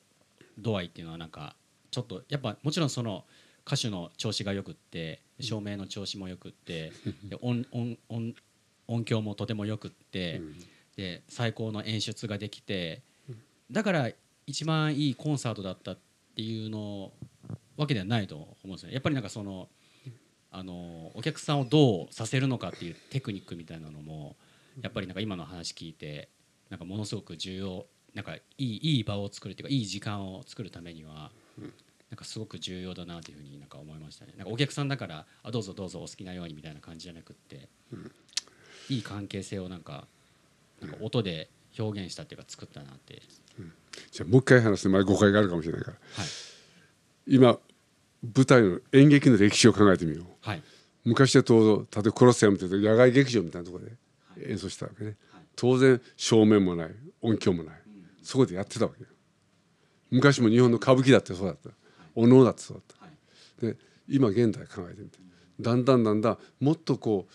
[0.57, 1.55] 度合いっていうのはなんか
[1.91, 3.25] ちょっとやっぱもちろんその
[3.65, 6.91] 歌手の調子がよくって照明の調子もよくって
[7.23, 8.33] で音音音
[8.87, 10.41] 音響もとてもよくって
[10.95, 13.01] で最高の演出ができて
[13.69, 14.09] だから
[14.47, 15.97] 一番いいコンサートだったっ
[16.35, 17.11] ていうの
[17.75, 18.91] わけではないと思うんですよ。
[18.91, 19.67] やっぱりなんかその
[20.49, 24.35] あのお客さんをどうさせるのかっていうテクニックみたいなのも
[24.81, 26.29] やっぱりなんか今の話聞いて
[26.69, 31.31] なんかものすごく重要なんかいいいい場を作るっていうかいい時間を作るためには
[32.09, 34.33] なんかすごく重要だなというふうになんか思いましたね。
[34.37, 37.67] なんかお客さんだからあどうぞどうぞお好きなようにみたいな感じじゃなくって、
[38.89, 40.07] いい関係性をなんか
[40.81, 43.21] なんか音で表現したっていうか作ったなって、
[44.11, 45.97] じゃあもう一回話してまだ誤解があるかもしれないから。
[45.97, 46.27] はい。
[47.27, 47.59] 今
[48.35, 50.25] 舞台の演劇の歴史を考えてみよう。
[50.41, 50.63] はい。
[51.03, 55.15] 昔は当然例えばコロッセアムっていうと野外劇場みたいなところで演奏したわけね、
[55.55, 57.75] 当然照明もない音響もない、
[58.21, 59.09] そこでやってたわけよ。
[60.09, 61.69] 昔も日本の歌舞伎だってそうだった。
[62.15, 63.05] お能だってそうだった。
[63.05, 63.73] はい。
[63.73, 65.19] で今現代考えてみて。
[65.59, 67.33] だんだんだんだんもっとこう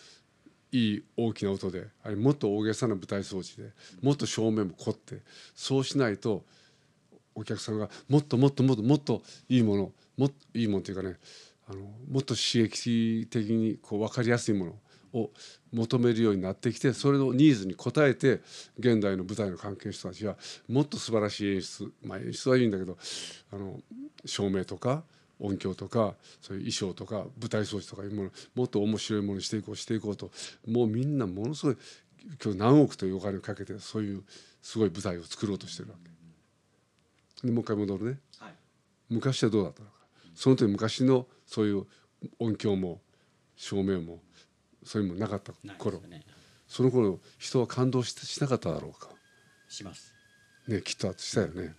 [0.73, 3.69] いい大きな音であれもっと大げさな舞台装置で
[4.01, 5.19] もっと照明も凝って
[5.55, 6.43] そうしないと
[7.35, 11.17] お客さんがもっともっともっともっといいものもっといいものというかね
[11.69, 14.73] あのもっと刺激的にこう分かりやすいもの
[15.13, 15.29] を
[15.71, 18.41] 求めるようになってきてそれのニーズに応えて
[18.79, 20.35] 現代の舞台の関係者たちは
[20.67, 22.97] もっと素晴らしい演出まあ演出はいいんだけど
[23.51, 23.79] あの
[24.25, 25.03] 照明とか
[25.43, 30.31] 音響とかそういう衣装とか舞台装置とかいうものもっと面白いものにしていこうしていこうと
[30.67, 31.77] もうみんなものすごい
[32.43, 34.23] 今日何億というお金をかけてそういう
[34.61, 35.95] すごい舞台を作ろうとしてるわ
[37.41, 37.47] け。
[37.47, 38.19] でもう一回戻るね。
[38.39, 38.53] はい。
[39.09, 39.93] 昔はどうだったのか。
[40.33, 41.85] その時昔のそういう
[42.39, 43.01] 音響も
[43.57, 44.19] 照明も
[44.83, 46.23] そういうものなかった頃ね。
[46.67, 49.09] その頃人は感動ししなかっただろうか。
[49.67, 50.13] します。
[50.67, 51.75] ねきっとしたよね。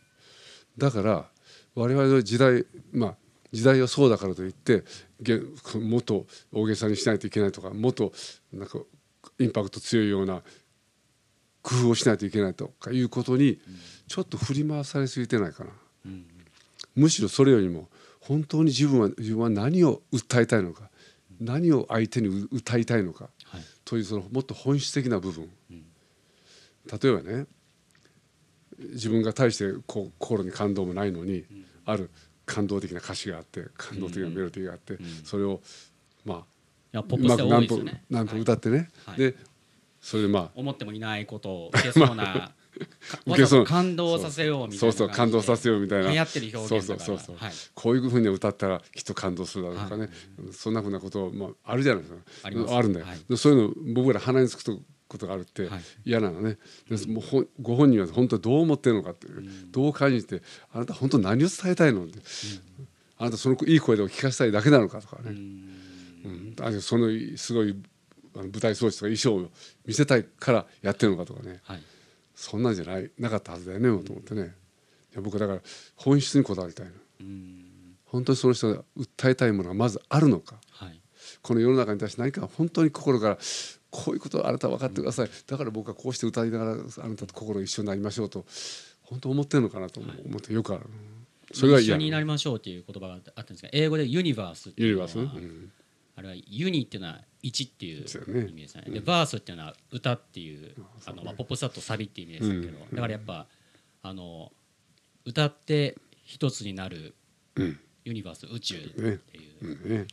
[0.77, 1.31] だから
[1.75, 3.17] 我々の時代まあ
[3.55, 4.83] 時代はそうだからといって
[5.79, 8.13] もっと大げさにしないといけないとかもっと
[8.53, 8.81] なんか
[9.39, 10.43] インパクト強いような
[11.63, 13.61] 工夫をしないといけないとかいうことに
[14.09, 15.71] ちょっと振り回されすぎてないかな。
[16.07, 16.27] うん
[16.97, 17.89] むしろそれよりも
[18.21, 20.91] 本当に自分は自分は何を訴えたいのか
[21.41, 27.47] 何を相手に歌いたいのかはいというそのもっと本質的な部分、例えばね
[28.79, 31.45] 自分が大してこう心に感動もないのに、
[31.85, 32.11] ある
[32.47, 35.61] 感動的な歌詞があって感動的なメロディーがあって、それを
[36.25, 36.45] ま
[36.95, 39.19] あうまく何分何分歌ってね、はい。
[39.19, 39.35] で
[40.01, 42.53] それでまあ思ってもいないことを受けそうな か
[43.27, 44.99] 受けそう感動させようみたそいうな。
[44.99, 46.11] そう感動させようみたいな。
[46.11, 47.47] 流行ってる表現だからそうそうそうそう。
[47.47, 47.53] はい。
[47.75, 50.11] こういうふうに歌ったらきっと感動するだろうとかね、はい。
[50.53, 52.77] そんなふうなことまあ、あるじゃないですか。
[52.77, 54.65] あるんだよ、そういうの僕ら鼻につく
[55.15, 55.81] ことがあるってはい。
[56.05, 56.59] 嫌なのね、
[56.91, 59.29] でもうご本人は本当どう思ってるのかって、
[59.71, 60.43] どう感じて
[60.73, 62.19] あなた本当何を伝えたいのって、
[63.17, 66.57] あなたそのいい声で聞かせたいだけなのかとかね、うん。
[66.61, 67.77] あるいはそのすごい
[68.35, 69.51] 舞台装置とか衣装を
[69.87, 71.61] 見せたいからやってるのかとかね。
[71.63, 71.83] はい。
[72.35, 75.61] そんなんじゃないなかったはずだよねと思ってねいや僕はだから
[75.95, 76.93] 本質にこだわりたいの。
[77.21, 77.65] うん。
[78.07, 80.57] 本当にその人が訴えたいものがまずあるのか。
[80.71, 81.01] はい。
[81.43, 83.39] この世の中に対して何か本当に心から
[83.95, 88.45] こういうことをあなたは分かってください、だから僕はこうして歌いながらあなたと心一緒になりましょうと
[89.03, 90.87] 本当思ってるのかなと思ってよくある、
[91.53, 91.95] それが嫌。
[91.95, 95.73] 一緒になりましょうっていう言葉があったんですが英語でユニバースっていうのはユニバースね、うん。
[96.17, 98.85] あれはユニっていうのは1っていう意味ですね。
[98.89, 100.75] でバースっていうのは歌っていう
[101.07, 102.97] あのまあポップスだとサビっていう意味ですけどうん。
[102.97, 103.47] だからやっぱ
[104.03, 104.51] あの
[105.25, 107.15] 歌って一つになる
[107.55, 107.79] うん。
[108.05, 109.09] ユニバース宇宙ってね。
[109.35, 110.07] いう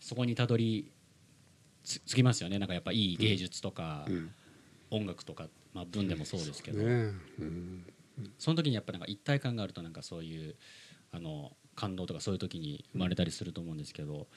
[0.00, 0.90] そこにたどり
[1.84, 2.58] つつきますよね。
[2.58, 4.30] なんかやっぱいい芸術とかうん。
[4.90, 6.78] 音楽とかまあ文でもそうですけど。
[8.38, 10.54] その時にやっぱなんか一体感があるとなんかそういう
[11.10, 14.28] あの感動とかそういう時に生まれたりすると思うんですけど、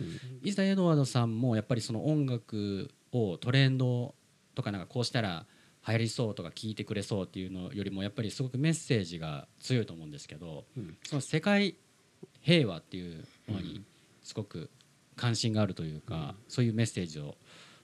[0.41, 4.15] 伊沢エドワードさんもやっぱりその音楽をトレンド
[4.55, 5.45] とかなんかこうしたら
[5.87, 10.97] 流行りそうとか聞いてくれそうっていうのよりもやっぱりすごくメッセージが強いと思うんですけど、うん。
[11.03, 11.75] その世界
[12.41, 13.83] 平和っていうものに
[14.23, 14.71] すごく
[15.17, 17.35] 関心があるというか、そういうメッセージを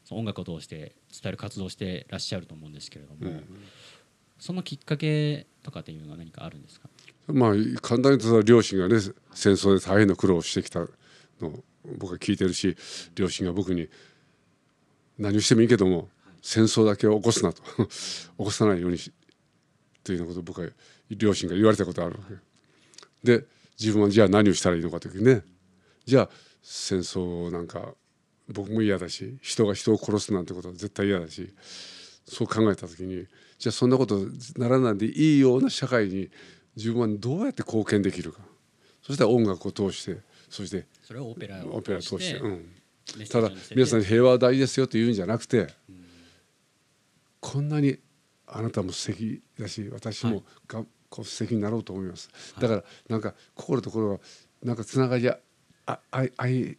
[0.06, 3.42] その音楽を通して伝える活動をしてらっしゃると思うんですけれども、
[4.40, 6.88] そのきっかけとかっていうのは何かあるんですか？
[7.28, 9.00] まあ簡単に言うと両親がね
[9.34, 11.64] 戦争で大変な苦労をしてきたのを
[11.98, 12.76] 僕は聞いてるし
[13.16, 13.88] 両親が僕に
[15.18, 16.10] 何をしてもいいけども
[16.42, 17.62] 戦争だけは起こすなと。
[17.88, 17.88] 起
[18.38, 19.12] こさないようにし
[20.04, 20.70] というようなことを僕は
[21.12, 22.26] 両親が言われたことがあるわ
[23.24, 23.38] け。
[23.40, 23.46] で
[23.80, 25.44] 自分はじゃあ何をしたらいいのかという時ね。
[26.06, 26.30] じゃあ
[26.64, 27.94] 戦争なんか
[28.48, 31.54] 僕も嫌だし人が人を殺すなんてことは絶対嫌だし
[32.26, 33.28] そう考えた時に
[33.60, 34.20] じゃあそんなこと
[34.58, 36.30] ならないでいいような社会に
[36.76, 38.40] 自分はどうやって貢献できるか。
[39.02, 40.18] そしたら音楽を通して
[40.50, 42.66] そしてそれをオペラを通して、うん、
[43.30, 45.68] ただ皆さんに平和は大事ですよと言うんじゃなくて、
[47.42, 47.98] こんなに
[48.48, 54.20] あなたも素敵だし私もが、こう素敵になろうと思います、だからなんか心と心が
[54.64, 55.30] なんかつながり
[55.86, 56.78] あああい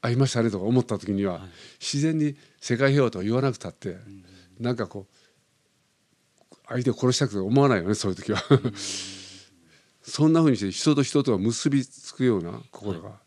[0.00, 1.40] あいましたねとか思った時には、
[1.80, 3.96] 自然に世界平和とは言わなくたって、
[4.60, 8.42] なんかこう相手を殺したくて思わないよねそういう時は。
[10.02, 13.20] そんなふうにして人と人とが結びつくような心が、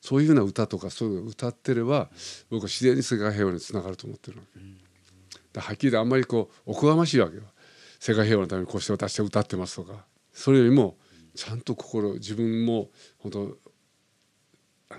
[0.00, 2.08] そういうふうな歌とかそういうのを歌ってれば
[2.48, 4.44] 僕は自然に世界平和につながると思ってるわ
[5.52, 7.42] け、はっきり言ってあんまりこうおこがましいわけよ。
[7.98, 10.06] 世界平和のためにこうして私は歌ってますとか。
[10.32, 10.96] それよりも
[11.34, 13.69] ちゃんと心自分も本当あ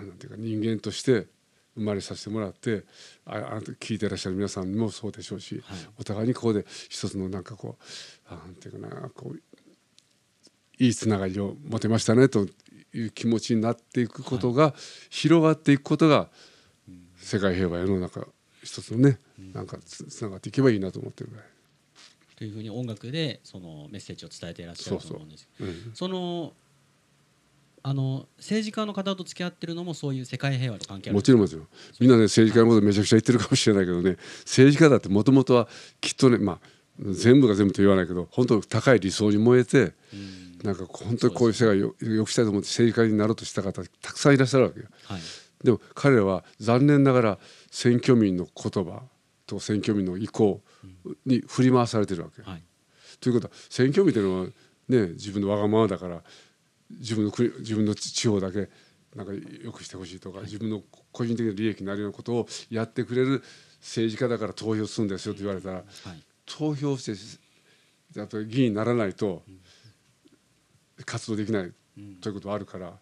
[0.00, 1.26] んていうか人間として
[1.74, 2.84] 生まれさせてもらって
[3.26, 5.62] ああ聞いてらっしゃる皆さんもそうでしょうし、
[5.98, 7.84] お互いにここで一つのなんかこう
[8.28, 9.40] あなんていうかなこう
[10.78, 12.46] いいつながりを持てましたねと
[12.92, 14.74] いう気持ちになっていくことが、
[15.10, 16.28] 広がっていくことが
[17.16, 18.26] 世界平和へのなんか
[18.62, 19.18] 一つのね、
[19.54, 21.46] なんかつつながっていけばいいなと思ってるぐらい。
[22.36, 25.48] というふうに音楽でそのメッセージを伝えていらっしゃると思うんです
[25.94, 26.54] その
[27.84, 31.14] あの政治家の方と付き合ってるのもそういう世界平和と関係ある。
[31.14, 31.68] もちろんもちろん
[31.98, 34.16] みんなね政治家のことめちゃくちゃ言ってるかもしれないけどね
[34.46, 35.68] 政治家だってもともとは
[36.00, 36.60] きっとねまあ
[36.98, 39.94] 全部が全部と言わないけど本当高い理想に燃えて
[40.62, 44.86] なんか本当にこういう世界をよ良くしたいと思って政治家になろうとした方たくさんいらっしゃるわけよ。
[45.04, 45.20] はい。
[45.64, 47.38] でも彼らは残念ながら
[47.70, 49.02] 選挙民の言葉
[49.46, 50.60] と選挙民の意向
[51.24, 52.42] に振り回されてるわけ。
[52.42, 52.62] はい。
[53.20, 54.46] ということは選挙民というのは
[54.88, 56.22] ね自分のわがままだから
[56.98, 58.68] 自分の国自分の地方だけ
[59.14, 59.32] なんか
[59.62, 60.82] 良くしてほしいとか、自分の
[61.12, 63.42] 個人的な利益になるようなことをやってくれる
[63.80, 65.84] 政治家だから投票するんですよと言われたら、はい。
[66.46, 69.42] 投票してあと議員にならないと
[71.04, 71.72] 活動できない
[72.20, 72.94] ということはあるから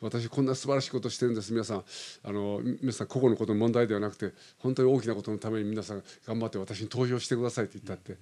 [0.00, 1.52] 私こんな素晴らしいことをしてるんです。
[1.52, 1.84] 皆さん
[2.24, 8.20] あの皆さん個々のことの問題ではなくて本当に大きなことのために皆さん頑張って私に投票してくださいって言ったって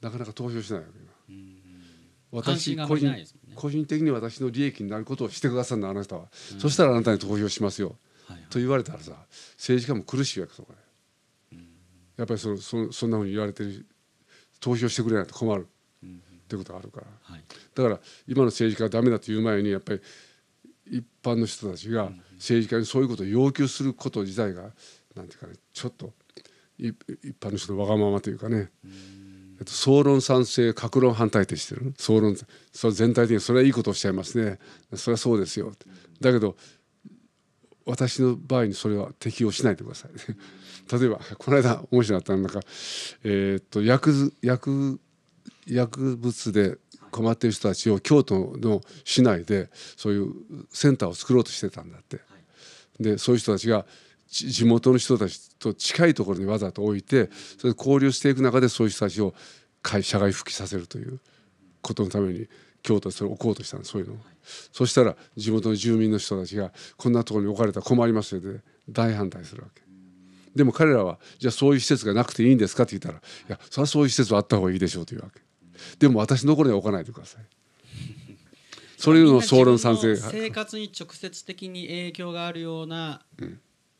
[0.00, 1.57] なかなか投票しないわけ今。
[2.30, 3.26] 私個人ね。
[3.54, 9.12] 個人的に私の利益になることをしてくださるのあなたは、そしたらあなたに投票しますよ、はいと言われたらさ
[9.56, 10.72] 政治家も苦しいわけそこ
[11.50, 11.58] で、
[12.16, 13.86] やっぱりそそそんなふうに言われてる
[14.60, 15.66] 投票してくれないと困る。
[16.02, 17.06] うんってことがあるから。
[17.22, 17.44] はい。
[17.74, 20.00] だから今の政治家がダメだという前にやっぱり
[20.86, 24.72] 一般の人たちが政治家にそういうことを要求すること自体が
[25.14, 25.28] なん。
[25.28, 26.14] ていうかねちょっと
[26.78, 28.88] い一般の人のわがままというかね、えっと、
[29.66, 31.94] 総論賛成格論反対ってしてる？
[31.98, 32.36] 総論
[32.72, 34.58] それ全体的にそれはいいことをしゃいますね。
[34.94, 35.72] それはそうですよ。
[36.20, 36.56] だけど
[37.84, 40.10] 私の場合にそれは適用しないでください。
[40.98, 42.60] 例えばこの間面白かったのなんか
[43.24, 45.00] えーっと薬ず薬
[45.66, 46.78] 薬物で
[47.10, 50.34] 困っている人たちを京都の市内でそういう
[50.70, 52.20] センターを作ろうとしてたんだって。
[53.00, 59.34] でそういう人たちがち地元の人たちと近いところにわざと置いてそれで交流していく中でそういう人たちを
[59.82, 61.20] 会社外復帰させるという
[61.80, 62.48] ことのために
[62.82, 64.18] 京都でそれを置こうとしたんですそういうのを。
[64.72, 69.82] そしたら地元の住民の人たちがこんなところに置かれたら困りますよで大反対するわけ。
[70.54, 75.40] でも彼らはじゃあそういう施設がなくていいんですかって言ったらいやそれはそういう施設はあった方がいいでしょうというわけ。
[75.98, 77.44] でも私のところには置かないでください。
[78.96, 83.22] それの総論賛成生活に直接的に影響があるような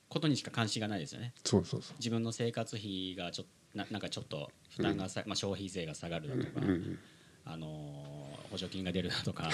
[0.09, 1.33] ことにしか関心がないですよね。
[1.45, 1.97] そうそうそう。
[1.99, 6.99] 自分の生活費がちょっとななんかちょっと負担がさ、まあ、消費税が下がるだとか、うん
[7.45, 8.19] あのー
[8.51, 9.51] 補助金が出るだとか。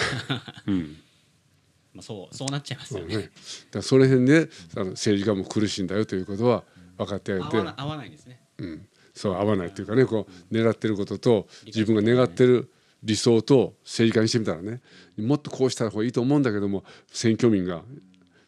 [0.66, 0.96] うん。
[1.94, 3.16] まあそうそうなっちゃいますよね。
[3.16, 3.30] ね、
[3.70, 6.64] だその辺であの政治家も苦しいんだよということは
[6.96, 7.56] 分かってあげて。
[7.56, 8.40] 合わな合わないんですね。
[8.58, 12.70] うん、そう合わないっていうかねこう狙ってることと自分が願ってる
[13.02, 14.80] 理想と政治家にしてみたらね
[15.16, 17.84] もっとこうした方がいいと思うんだけども選挙民が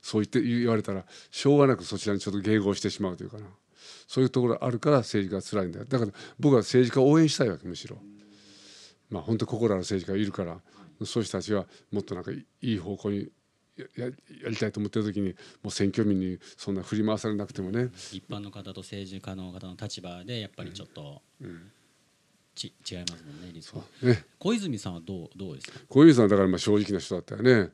[0.07, 3.47] そう言って言われたらしょうがなくそちらにちょっと迎合してしまうというかな。
[4.07, 5.85] そういうところあるから政治家は辛いんだよ。
[5.85, 7.99] だから僕は政治家を応援したいわけむしろ。
[9.11, 10.61] まあ本当心ある政治家がいるから
[11.05, 13.29] そういう人たちはもっとなんかいい方向に
[13.77, 14.13] ややや
[14.49, 15.31] りたいと思ってる時に
[15.63, 17.91] もう選挙民にそんな振り回されなくてもね。
[18.13, 21.21] 一般の方と政治家の方の立場でやっぱりちょっと、
[22.55, 24.25] ち違いますもんねね。
[24.39, 25.81] 小泉さんはどうどうですか？
[25.89, 27.71] 小泉さんはだからまあ正直な人だったよね。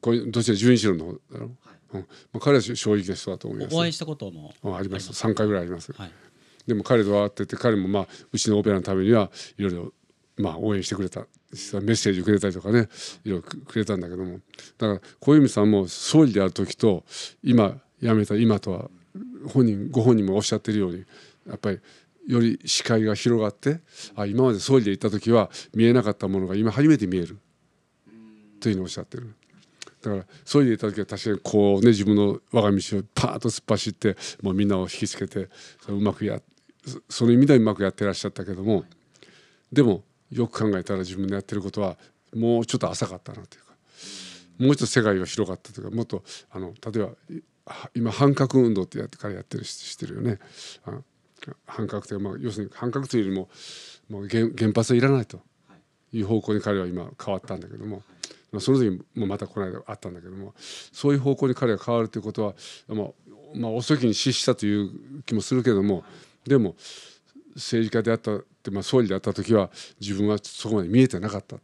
[0.00, 1.50] こうどちら純一郎の方だろ。
[1.94, 3.76] うん、まあ彼は正直な人だと思います。
[3.76, 5.12] お会いしたこともああります。
[5.12, 5.92] 三回ぐらいあります。
[5.92, 6.10] はい
[6.66, 9.92] でも彼と会ってて彼もまあうちのオペラのためにはいろいろ
[10.38, 11.26] まあ応援してくれた。
[11.52, 12.88] 実はメッセージくれたりとかね
[13.24, 14.40] いろいろくくれたんだけども
[14.78, 17.04] だから小泉さんも総理である時と
[17.42, 18.90] 今辞めた今とは
[19.52, 21.04] 本人ご本人もおっしゃってるように
[21.48, 21.80] やっぱり
[22.26, 23.80] より視界が広がって
[24.16, 27.38] あ今まで総理で行った時は見えなかったものが今初めて見える
[28.60, 29.34] というふうにおっしゃってる。
[30.04, 35.48] だから総理でいた時は確かにこうね自分の我が道をパーッと突っ走ってもうみんなを引きつけて
[35.80, 36.40] それうまくや
[37.08, 38.84] その意味ではうまくやってらっしゃったけども
[39.72, 41.96] でもよく考えたら自分のやってることは
[42.34, 43.74] もうちょっと浅かったなというか
[44.58, 47.10] もうちょっと世界が広かったというかもっとあの例えば
[47.94, 50.38] 今反核運動ってやってからやってるしてるよね。
[51.66, 53.48] 反核という、まあ、要するに反核というよりも
[54.08, 55.40] もう原発はいらないと
[56.12, 58.02] いう方向に彼は今変わったんだけども、
[58.60, 60.54] その時もまたこの間あったんだけども
[60.92, 62.54] そういう方向に彼が変わるということは、
[62.88, 63.06] まあ
[63.54, 66.04] まあ、遅きに失したという気もするけども
[66.46, 66.76] でも
[67.54, 71.62] 政治家であったって、まあ、総理であった時は自分はそこまで見えてなかったと。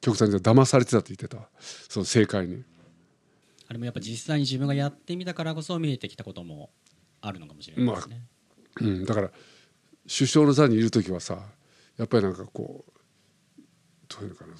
[0.00, 1.48] 極端に騙されてたと言ってた
[1.88, 2.62] その正解に。
[3.68, 6.70] あれもやっぱ実際に自分がやってみたからこそ見えてきたことも
[7.20, 8.22] あるのかもしれないですね、
[8.80, 9.30] うん、だから
[10.08, 11.38] 首相の座にいる時はさ
[11.98, 12.92] やっぱりなんかこう
[14.08, 14.54] どういうのかな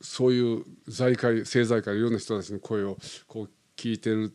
[0.00, 4.32] そういう財界政財界いろんな人たちの声をこう聞いてる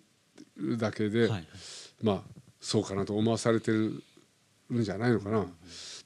[0.77, 1.47] だけで、はい
[2.03, 2.21] まあ
[2.59, 4.03] そうかなと思わされてる
[4.71, 5.45] んじゃないのかな。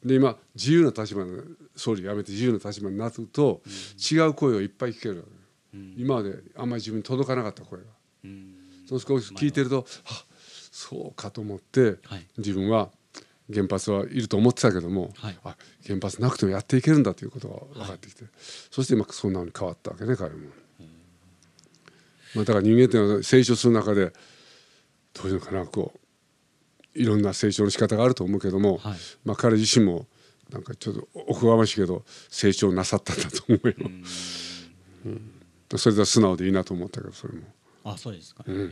[0.03, 1.43] で今自由な立場の
[1.75, 3.61] 総理辞めて自由な立場になると、
[4.11, 7.85] 違う声をいっぱい聞けるわけ、今まであんまり自分に届かなかった声が。
[8.23, 8.55] うん。
[8.87, 10.25] そう少し聞いてると、は
[10.71, 12.25] そうかと思って、はい。
[12.37, 12.89] 自分は
[13.53, 15.37] 原発はいると思ってたけども、はい。
[15.43, 18.25] あ原発なくてもやっていけるんだということが分かってきて、
[18.71, 20.49] そして今そんなふうに変わったわけね彼も。
[22.35, 24.11] まあ、だから人間っていうのは成長する中で
[25.13, 28.97] どういうのかなこういろんな成長の仕方があると思うけども、はい。
[29.23, 30.07] まあ、彼自身も
[30.49, 33.75] なんかちょっとおこがましいけど成長なさったんだと思うよ。
[35.05, 35.31] うん。
[35.77, 37.41] それでは素直でいいなと思ったけどそれも。
[37.83, 38.71] あそうですか、ね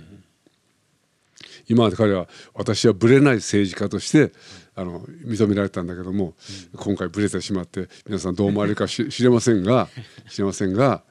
[1.68, 4.32] 今まで彼は私はブレない政治家として
[4.76, 6.34] あの認められたんだけども、
[6.76, 9.90] 今回ブレてしまって皆さんどう思われるかし 知れませんが
[10.30, 11.04] 知れませんが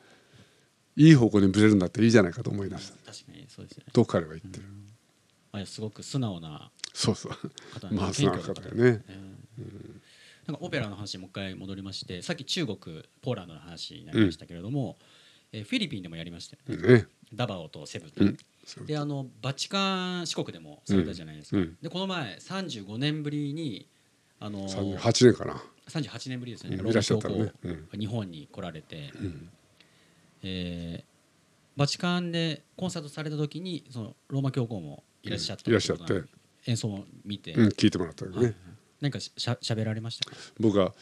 [0.97, 3.12] いい方向にブレるんだっていいじゃないかと思いました。
[3.12, 3.93] 確かにそうですよね。
[3.93, 4.64] と彼は言ってる、
[5.53, 7.33] あすごく素直なそうそう。
[7.74, 9.05] 方なんでまあ素直な方だよね。
[10.47, 12.76] なんかオペラの話にもう一回戻りましてさっき中国
[13.20, 14.99] ポーランドの話になりましたけれども、
[15.53, 17.07] えーフィリピンでもやりましたよね、ね。
[17.33, 18.39] ダバオとセブン、うん
[18.87, 21.77] であのバチカン四国でもされたじゃないですか、うんうん。
[21.83, 23.89] でこの前35年ぶりに
[24.41, 25.63] あの38年かな。
[25.89, 27.83] 38年ぶりですね、うんローマ教皇、いらっしゃったのね。
[27.99, 29.49] 日本に来られて、うん。
[30.43, 31.13] えー
[31.75, 36.23] バチカンでコンサートされた時にそのローマ教皇もいらっしゃったいらっしゃって。
[36.67, 38.55] 演奏も見て、うん聞いてもらったよはいね
[39.01, 40.31] 何かしゃしゃべられました？
[40.31, 40.93] か僕がず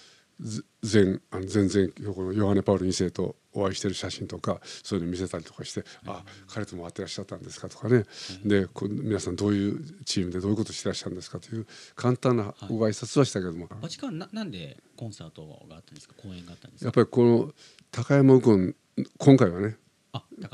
[0.83, 8.05] 前あの前のヨハネ・パウル2世とお会いしてる写真とかそういうの見せたりとかして「あ彼とも会ってらっしゃったんですか」とかね。
[8.45, 16.15] で皆さんどういうチームでどういうことしてらっしゃるんですかという簡単なご挨拶はしたけども、バチカンななんでコンサートがあったんですか？
[16.17, 16.87] 公演があったんですか？
[16.87, 17.53] やっぱりこの
[17.91, 18.75] 高山右近
[19.19, 19.77] 今回はね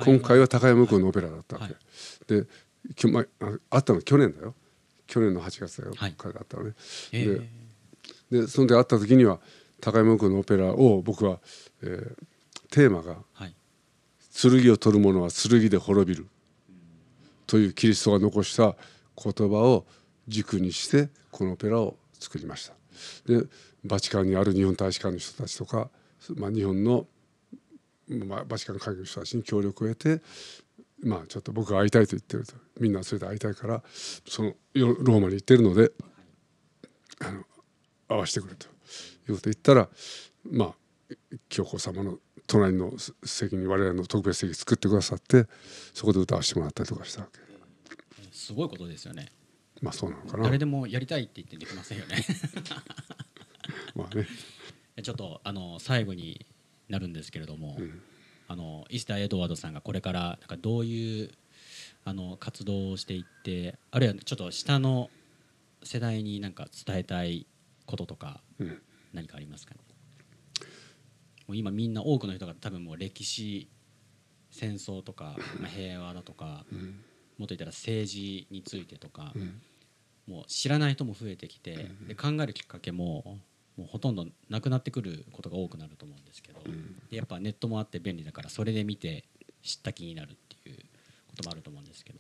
[0.05, 1.75] 今回は高山右近のオペラだったわけ、
[2.35, 2.43] はい。
[2.43, 2.49] で
[2.97, 4.55] きょ、まあ、あったの去年だよ。
[5.07, 6.15] 去年の8月だよ、はい。
[6.19, 6.75] 彼があったのね。
[7.13, 7.47] えー
[8.31, 9.41] ででその時会った時には
[9.81, 11.41] 高山右近のオペラを僕は、
[11.83, 12.27] えー
[12.71, 13.55] テーマがはい
[14.33, 16.27] 「剣を取る者は剣で滅びる」
[17.47, 18.77] というキリストが残した
[19.17, 19.87] 言葉を
[20.29, 22.75] 軸にしてこのオペラを作りました。
[23.27, 23.47] で
[23.85, 25.91] バチカンにある日本大使館の人たちとか、
[26.35, 27.07] まあ、日本の、
[28.09, 30.23] まあ、バチカン会議の人たちに協力を得て
[31.01, 32.55] まあちょっと僕が会いたいと言ってると。
[32.81, 33.83] みんなそれで会いたいから
[34.27, 35.93] そのよローマに行ってるので
[37.21, 37.45] あの
[38.09, 38.67] 会わせてくれと
[39.29, 39.89] いうことを言ったら
[40.51, 41.15] まあ
[41.49, 42.93] 教皇様の隣の
[43.25, 45.47] 席に我々の特別席作ってくださって
[45.95, 47.41] そこで歌わせてもらったりとかしたわけ。
[48.33, 49.29] すごいことですよね。
[49.83, 50.45] まあそうなのかな。
[50.45, 52.25] 誰でもやりたいって言ってできませんよね。
[53.95, 54.27] まあね。
[55.03, 56.47] ちょっとあの最後に
[56.89, 58.01] なるんですけれども、ん。
[58.49, 61.31] あのイスター・エドワードさんがこれからなんかどういう
[62.05, 65.11] あの活動をしていってあるいはちょっと下の
[65.83, 67.47] 世代になんか伝えたい
[67.87, 68.83] こととかうん
[69.17, 69.81] 何かありますかね？
[71.49, 73.69] もう今みんな多くの人が多分もう歴史
[74.51, 77.01] 戦争とか、まあ、平和だとか、うん。
[77.39, 79.61] もっと言ったら政治についてとか、うん。
[80.27, 82.09] もう知らない人も増えてきて、うん。
[82.09, 83.39] で考えるきっかけも
[83.77, 86.97] もうほとんどなくなってくることが多くなると思うんですけど、うん。
[87.11, 89.25] でやっぱネットもあって便利だからそれで見て
[89.63, 90.79] 知った気になるっていう
[91.29, 92.19] こともあると思うんですけど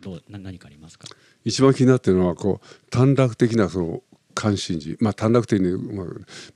[0.00, 1.08] どうな何かありますか？
[1.44, 4.02] 一番気になってるのはこう短絡的なその
[4.40, 4.96] 関心事。
[5.00, 6.06] まあ短絡的に、まあ、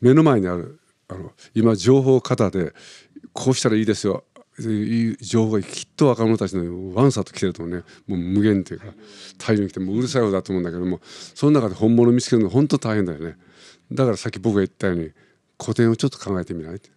[0.01, 0.79] 目の前にある
[1.09, 2.73] あの今情報型で
[3.33, 4.23] こうしたらいいですよ。
[4.61, 7.83] いう情報がきっと若者たちのワンサと来てるとね。
[8.07, 8.87] もう無限というか
[9.39, 13.37] 大量に来てもううるさい方だと思うんだけどもその中で本物を見つけるの本当大変だよね。
[13.91, 15.11] だからさっき僕が言ったように
[15.61, 16.91] 古典をちょっと考えてみないって、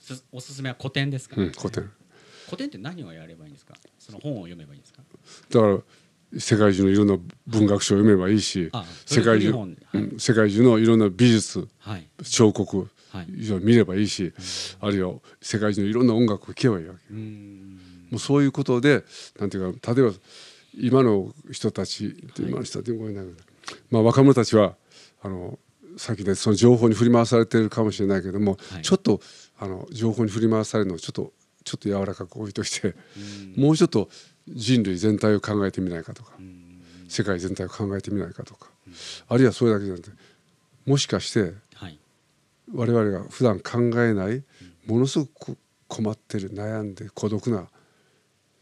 [0.00, 1.90] すおすすめは古典ですか、うん、古典。
[2.46, 3.74] 古典って何をやればいいんですか？
[3.98, 5.02] その本を読めばいいんですか？
[5.50, 5.78] だから
[6.38, 7.16] 世界中のいろんな
[7.46, 12.06] 文学書を読めばいいしあ世界中、はいうん世界中のいろんな美術はい。
[12.22, 13.26] 彫刻はい。
[13.62, 14.32] 見ればいいし、
[14.80, 17.14] あるいは世界中のいろんな音楽を聴けばいいわけ。
[17.14, 19.04] うもうそういうことで
[19.38, 20.12] なんていうか例えば
[20.74, 23.32] 今の人たち今の人たちごめんなさい
[23.90, 24.76] まあ若者たちは
[25.22, 25.58] あの
[25.96, 28.82] さっきでその情報に振り回されてるかもしれないけども、はい。
[28.82, 29.20] ちょっと
[29.58, 31.32] あの情報に振り回されるのをちょっと
[31.64, 32.94] ちょっと柔らかく置いといて、
[33.56, 33.62] うん。
[33.64, 34.08] もうちょっと
[34.48, 36.82] 人類全体を考えてみないかとか、うん。
[37.08, 38.68] 世界全体を考えてみないかとか、
[39.28, 40.16] あるいはそれだけじゃなくて
[40.84, 41.98] もしかしてはい。
[42.74, 44.42] 我々が普段考えない
[44.86, 45.56] ものすごくこ
[45.88, 47.68] 困ってる悩んで孤独な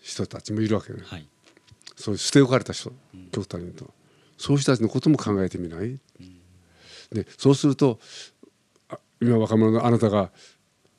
[0.01, 1.27] 人たちもいるわけね、はい。
[1.97, 2.93] そういう捨て置かれた人
[3.33, 3.91] 極端に言うと。
[4.37, 5.99] そういう人たちのことも考えてみない、
[7.13, 7.99] でそうすると
[8.91, 10.33] あ今若者のあなたが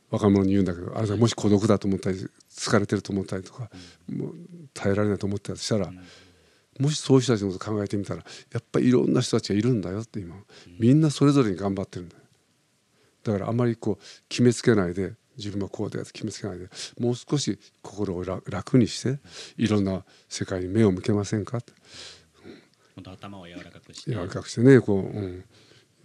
[0.09, 3.69] 若者に言うんだけどあなたがもし孤独だと思ったり疲れてると思ったりとか、
[4.09, 4.35] もう
[4.75, 5.91] 耐えられないと思ったりしたら、
[6.79, 10.35] もしそういう人たちのこと考えてみたらやっぱりいろんな人たちがいるんだよって今
[10.77, 12.21] みんなそれぞれに頑張ってるんだよ
[13.23, 16.67] だからあんまりこう決めつけないで自分はこうだよって決めつけないで
[16.99, 19.19] もう少し心を楽にして
[19.57, 21.73] いろんな世界に目を向けませんかって
[23.03, 25.43] 頭を柔らかくして柔らかくしてねこう、うん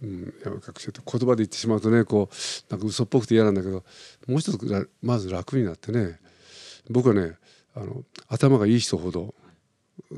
[0.03, 3.83] うん、柔らかくして言葉で言ってしまうとねこうなんか嘘っぽくて嫌なんだけど
[4.27, 6.19] もう一つまず楽になってね
[6.89, 7.35] 僕はね
[7.75, 9.33] あの頭がいい人ほど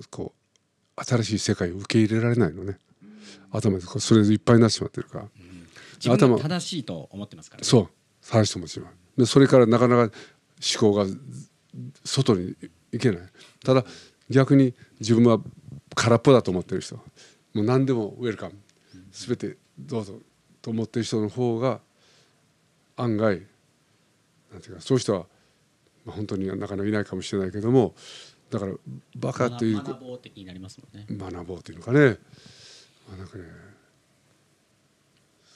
[0.10, 0.34] こ
[0.98, 2.78] う新しい世界を受け入れられないのね。
[3.52, 5.26] 頭でそれでいっぱいになってしまってるから。
[5.96, 7.66] 自分が頭正しいと思ってますからね。
[7.66, 7.90] そう。
[8.22, 9.20] 正しいと思ってしまう。
[9.20, 10.12] でそれからなかなか思
[10.80, 11.06] 考が
[12.04, 12.56] 外に
[12.92, 13.20] 行けない。
[13.64, 13.86] ただ
[14.30, 15.40] 逆に自分は
[15.96, 16.96] 空っぽだと思ってる人。
[16.96, 17.04] も
[17.62, 18.56] う何でもウェルカム。
[19.12, 20.20] 全てどうぞ。
[20.62, 21.82] と思ってる人の方が
[22.96, 23.42] 案外
[24.52, 25.28] なんていうかそういう人は、まあ、
[26.12, 27.96] 本当になかなかいないかもしれないけども
[28.50, 28.74] だから
[29.16, 32.18] バカという学ぼう的になりますもんね学ぼうというのかね、
[33.08, 33.44] まあ、なんかね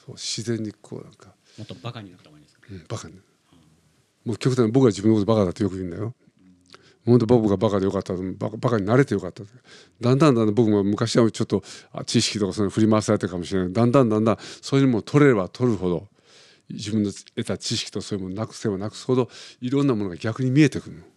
[0.05, 3.15] そう自然にこうなんかもっとバカになった方がいいですかうんバカに
[4.25, 6.13] もう極端に僕は自分のことバカだってよく言うんだよ
[7.05, 9.43] 本当僕がバカでよかったバカバカになれてよかった
[10.01, 11.63] だんだんだんだん僕も昔はちょっと
[12.05, 16.07] 知識とかその振り回されてるかもしれないだんだんだんだんそういうのを取れれば取るほど
[16.69, 19.29] 自分の得た知識とそういうものをなくせばなくすほど
[19.61, 21.01] いろんなものが逆に見えてくるの。
[21.01, 21.07] やっ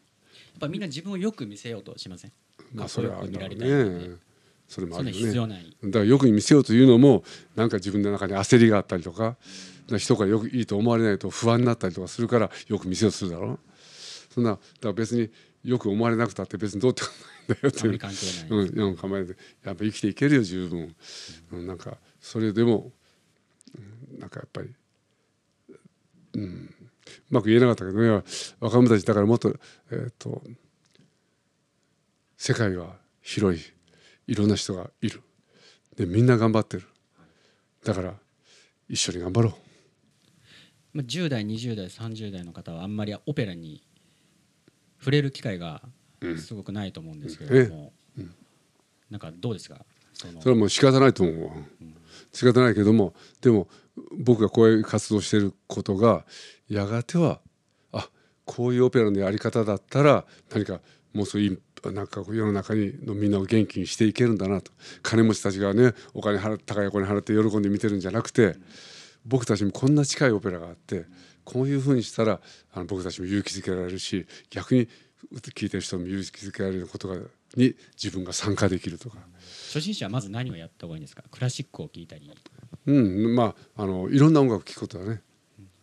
[0.61, 2.33] ぱみんな自分をよく見せようとしません？
[2.73, 4.17] まあそれはあるね。
[4.69, 5.65] それもあるよね。
[5.85, 7.25] だからよく見せようというのも
[7.57, 9.37] なんか自分の中に焦りがあったりとか
[9.99, 13.59] 人からよくいいと思われないと不安になったりとかするからよく見せようとするだろう。
[14.33, 15.29] そんなだから別に
[15.65, 17.99] よく思われなくたって別にどうってことないんだよっていう。
[17.99, 20.95] 関係ない、うん、うん、構えてやっぱ生きていけるよ十分、
[21.53, 22.93] うん、なんかそれでも、
[24.13, 24.69] うん、なんかやっぱり、
[26.35, 26.75] うん、う
[27.31, 28.23] まく言えなかったけどね。
[28.61, 29.55] 若者たちだからもっと,、
[29.91, 30.43] えー、と
[32.37, 33.63] 世界が広い
[34.27, 35.23] いろんな人がいる。
[35.97, 36.85] でみんな頑張ってる。
[37.85, 38.15] だから
[38.89, 39.53] 一緒に頑張ろう。
[40.93, 43.83] まあ、10代20代30代の方はあんまりオペラに
[44.99, 45.83] 触れる機会が
[46.39, 47.93] すごくないと思うんですけれども、
[49.09, 49.85] なんかどうですか？
[50.13, 51.53] それはもう仕方ないと思うわ。
[52.33, 53.69] 仕方ないけどもでも
[54.19, 56.25] 僕がこういう活動してることが
[56.69, 57.41] やがては
[57.93, 58.09] あ
[58.45, 60.81] こういうオペラのやり方だったら何か
[61.13, 64.71] もうそういうなんか世の中にのみんなを元気にしていけるんだなと。
[65.03, 68.57] 金持ちたちがねお金払っ高いお金払って喜んで見てるんじゃなくて
[69.25, 71.07] 僕たちもこんな近いオペラがあって
[71.45, 72.41] こういうふうにしたら
[72.73, 74.89] あの僕たちも勇気づけられるし逆に
[75.33, 77.17] 聞いてる人も勇気づけられることが
[77.57, 79.19] に自分が参加できるとか。
[79.67, 81.23] 初心者はまず何をやった方がいいんですか？
[81.31, 82.31] クラシックを聴いたり
[82.87, 85.23] うん、まああのいろんな音楽聴くことだね。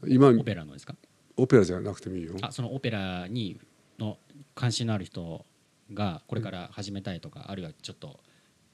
[0.07, 0.95] 今オペラのですか？
[1.37, 2.35] オペラじゃなくてもいいよ。
[2.41, 3.59] あそのオペラに
[3.99, 4.17] の
[4.55, 5.45] 関心のある人
[5.93, 8.19] がこれから始めたいとか、あるいはちょっと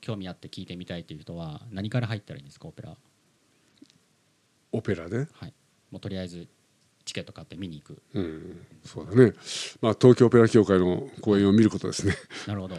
[0.02, 2.96] 興味あって聞いてみたいっていう人は何から入ったらいいんですかオペラ
[4.72, 5.28] オペラで？
[5.32, 5.54] はい
[5.92, 6.48] もうとりあえず
[7.06, 8.02] チケット買って見に行く。
[8.14, 9.34] うん、そうだね。
[9.82, 12.16] まあ東京オペラ協会の公演を見ることですね。
[12.48, 12.76] なるほど。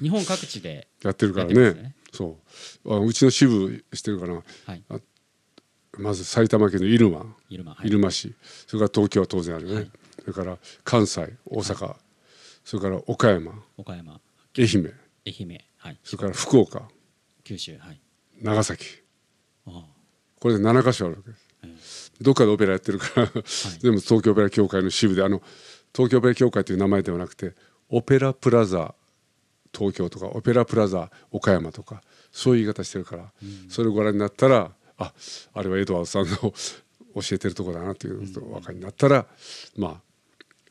[0.00, 1.94] 日本各地で やってるからね。
[2.12, 2.38] そ
[2.84, 2.94] う。
[2.94, 4.42] あうちの支部してるかな？
[4.66, 4.84] はい。
[5.98, 7.88] まず埼玉県の入間、入間はい。
[7.88, 8.34] 入間市、
[8.66, 9.76] それから東京は当然あるよね。
[9.76, 9.90] はい。
[10.20, 11.96] それから関西、大阪、
[12.64, 14.20] それから岡山、岡山。
[14.58, 14.94] 愛媛、
[15.26, 15.60] 愛媛。
[15.76, 15.98] はい。
[16.02, 16.88] それから福岡、
[17.44, 18.00] 九州はい。
[18.40, 18.86] 長崎。
[19.66, 19.84] あ
[20.40, 21.36] これで7カ所あるわけで
[21.78, 22.01] す。
[22.20, 23.26] どっかでオペラやってるから、
[23.80, 25.42] 全部東京オペラ協会の支部であの
[25.94, 27.54] 東京オペラ協会という名前ではなくて
[27.88, 28.94] オペラプラザ
[29.76, 33.32] 東京とかオペラプラザ岡山とかそういう言い方してるから、
[33.68, 35.12] それをご覧になったらあ
[35.54, 36.52] あれはエドワードさんの
[37.14, 39.26] 教えてるとこだなっていうのとお分かりになったら、
[39.76, 40.02] まあ、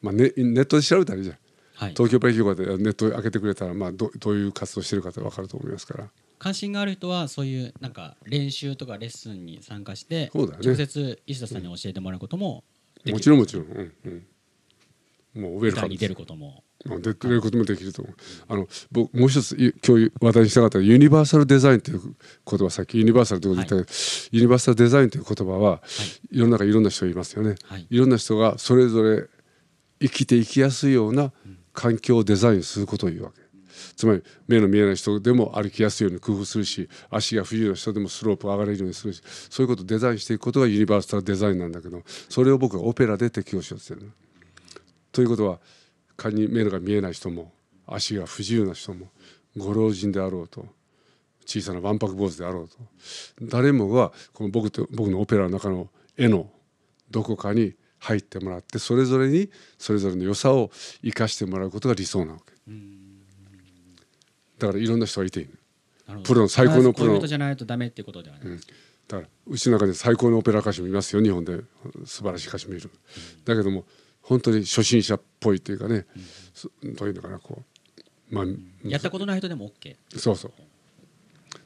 [0.01, 1.37] まあネネットで調べたらいいじゃん。
[1.75, 1.91] はい。
[1.91, 6.09] 東京オペラ協会でネット開けてくれたら、まあ、どどういう活動してるかって分かると思いますから
[6.41, 10.47] 関心がある人はそういうなんか練習とかレッスンに参加してね。
[10.65, 12.63] 直接石田さんに教えてもらうことも
[13.05, 13.93] もちろんもちろん、うん
[15.35, 16.63] うん、もうウェルカムに出ることも。
[16.83, 18.15] まあ出てることもできると思う。
[18.47, 23.97] あの僕もう一つい今日話題にしたかったユニバーサルデザインという言葉さっきユニバーサルということ言ったけど、
[24.31, 25.83] ユニバーサルデザインという言葉は、
[26.31, 27.53] 世の中いろんな人がいますよね。
[27.65, 27.85] はい。
[27.87, 29.27] いろんな人がそれぞれ
[29.99, 31.31] 生きていきやすいような
[31.71, 33.40] 環境をデザインすることを言うわけ。
[34.01, 39.21] つまり目の見えない人でも歩きやすいように工夫するし足が不自由な人でもスロープを上がれるようにするし
[39.51, 44.09] そういうことをデザインしていくことがユニバーサルデザインなんだけどそれを僕はオペラで適用しようとしてる。
[45.11, 45.59] ということは
[46.17, 47.51] 仮に目が見えない人も
[47.85, 49.05] 足が不自由な人も
[49.55, 50.65] ご老人であろうと
[51.45, 52.77] 小さなわんぱく坊主であろうと
[53.39, 56.49] 誰もがこの僕と僕のオペラの中の絵の
[57.11, 60.71] どこかに入ってもらってそれぞれにそれぞれの良さを
[61.03, 62.51] 生かしてもらうことが理想なわけ
[64.61, 65.47] だからいろんな人がいて
[66.23, 68.57] プロの最高のプロじゃないとダメっていうことではない、
[69.07, 71.61] だからうちの中で最高のオペラ歌手もいますよ日本で。
[72.05, 72.91] 素晴らしい歌手もいる、
[73.45, 73.85] だけども
[74.21, 76.05] 本当に初心者っぽいっていうかね、
[76.53, 77.63] そどういうのかなこ
[78.29, 78.35] う。
[78.35, 78.45] まあ
[78.83, 80.51] やったことない人でも OK そうそう。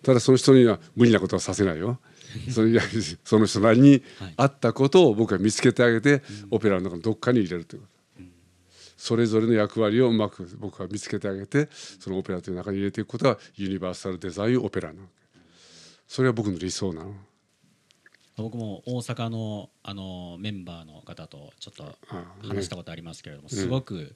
[0.04, 2.00] ただその人には無理なことはさせないよ。
[2.52, 2.80] それ
[3.24, 4.34] その人なりにはい。
[4.38, 6.22] 合ったことを僕は見つけてあげて、
[6.52, 7.82] オペラの中のどっかに入れるという。
[7.82, 7.95] こと、
[8.98, 15.02] それぞれの役割をうまく僕は見つけてあげてそのオペラという中に入れていくことがユニバーサルデザインオペラな
[16.08, 17.14] それは僕の理想なの。
[18.38, 21.96] 僕も大阪のあのメンバーの方とちょっと
[22.42, 24.16] 話したことありますけれども、すごく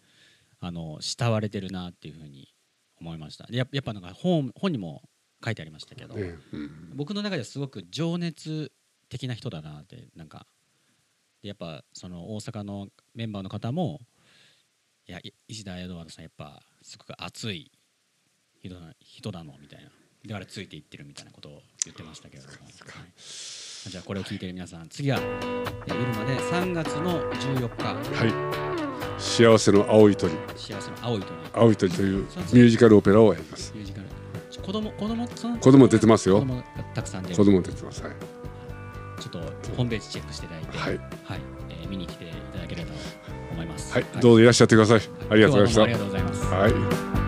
[0.59, 2.53] あの慕われてるなっていうふうに
[2.99, 3.47] 思いました。
[3.47, 5.03] でややっぱなんか本本にも
[5.43, 6.15] 書いてありましたけど、
[6.93, 8.71] 僕の中ではすごく情熱
[9.07, 10.45] 的な人だなってなんか
[11.41, 14.01] でやっぱその大阪のメンバーの方も
[15.09, 17.71] いや石田エドワードさんやっぱすごく熱い
[18.61, 19.89] 人な人なのみたいな。
[20.27, 25.19] だからついていってるみたいなことを言ってましたけれども、はい、じゃあこれを聞いてる皆さん、はい、次は
[25.87, 27.83] 夜まで3月の14日。
[28.17, 28.25] は
[29.17, 29.19] い。
[29.19, 30.31] 幸せの青い鳥。
[30.55, 31.31] 幸せの青い鳥。
[31.53, 33.73] 青い鳥というミュージカルオペラをやります。
[33.73, 34.07] ミュージカル。
[34.61, 36.35] 子供子供その子供出てますよ。
[36.35, 38.03] 子供たくさん出子供出てます。
[38.03, 38.13] はい。
[39.19, 40.77] ちょっとホームページチェックしていただいて。
[40.77, 41.39] はい、はい。
[41.69, 42.91] えー、見に来ていただければ。
[43.59, 43.93] 思います。
[43.93, 45.01] はい、はい、どうぞいらっしゃってください。
[45.29, 45.83] ありがとうございました。
[45.83, 46.45] ありがとうございます。
[46.45, 47.18] はい。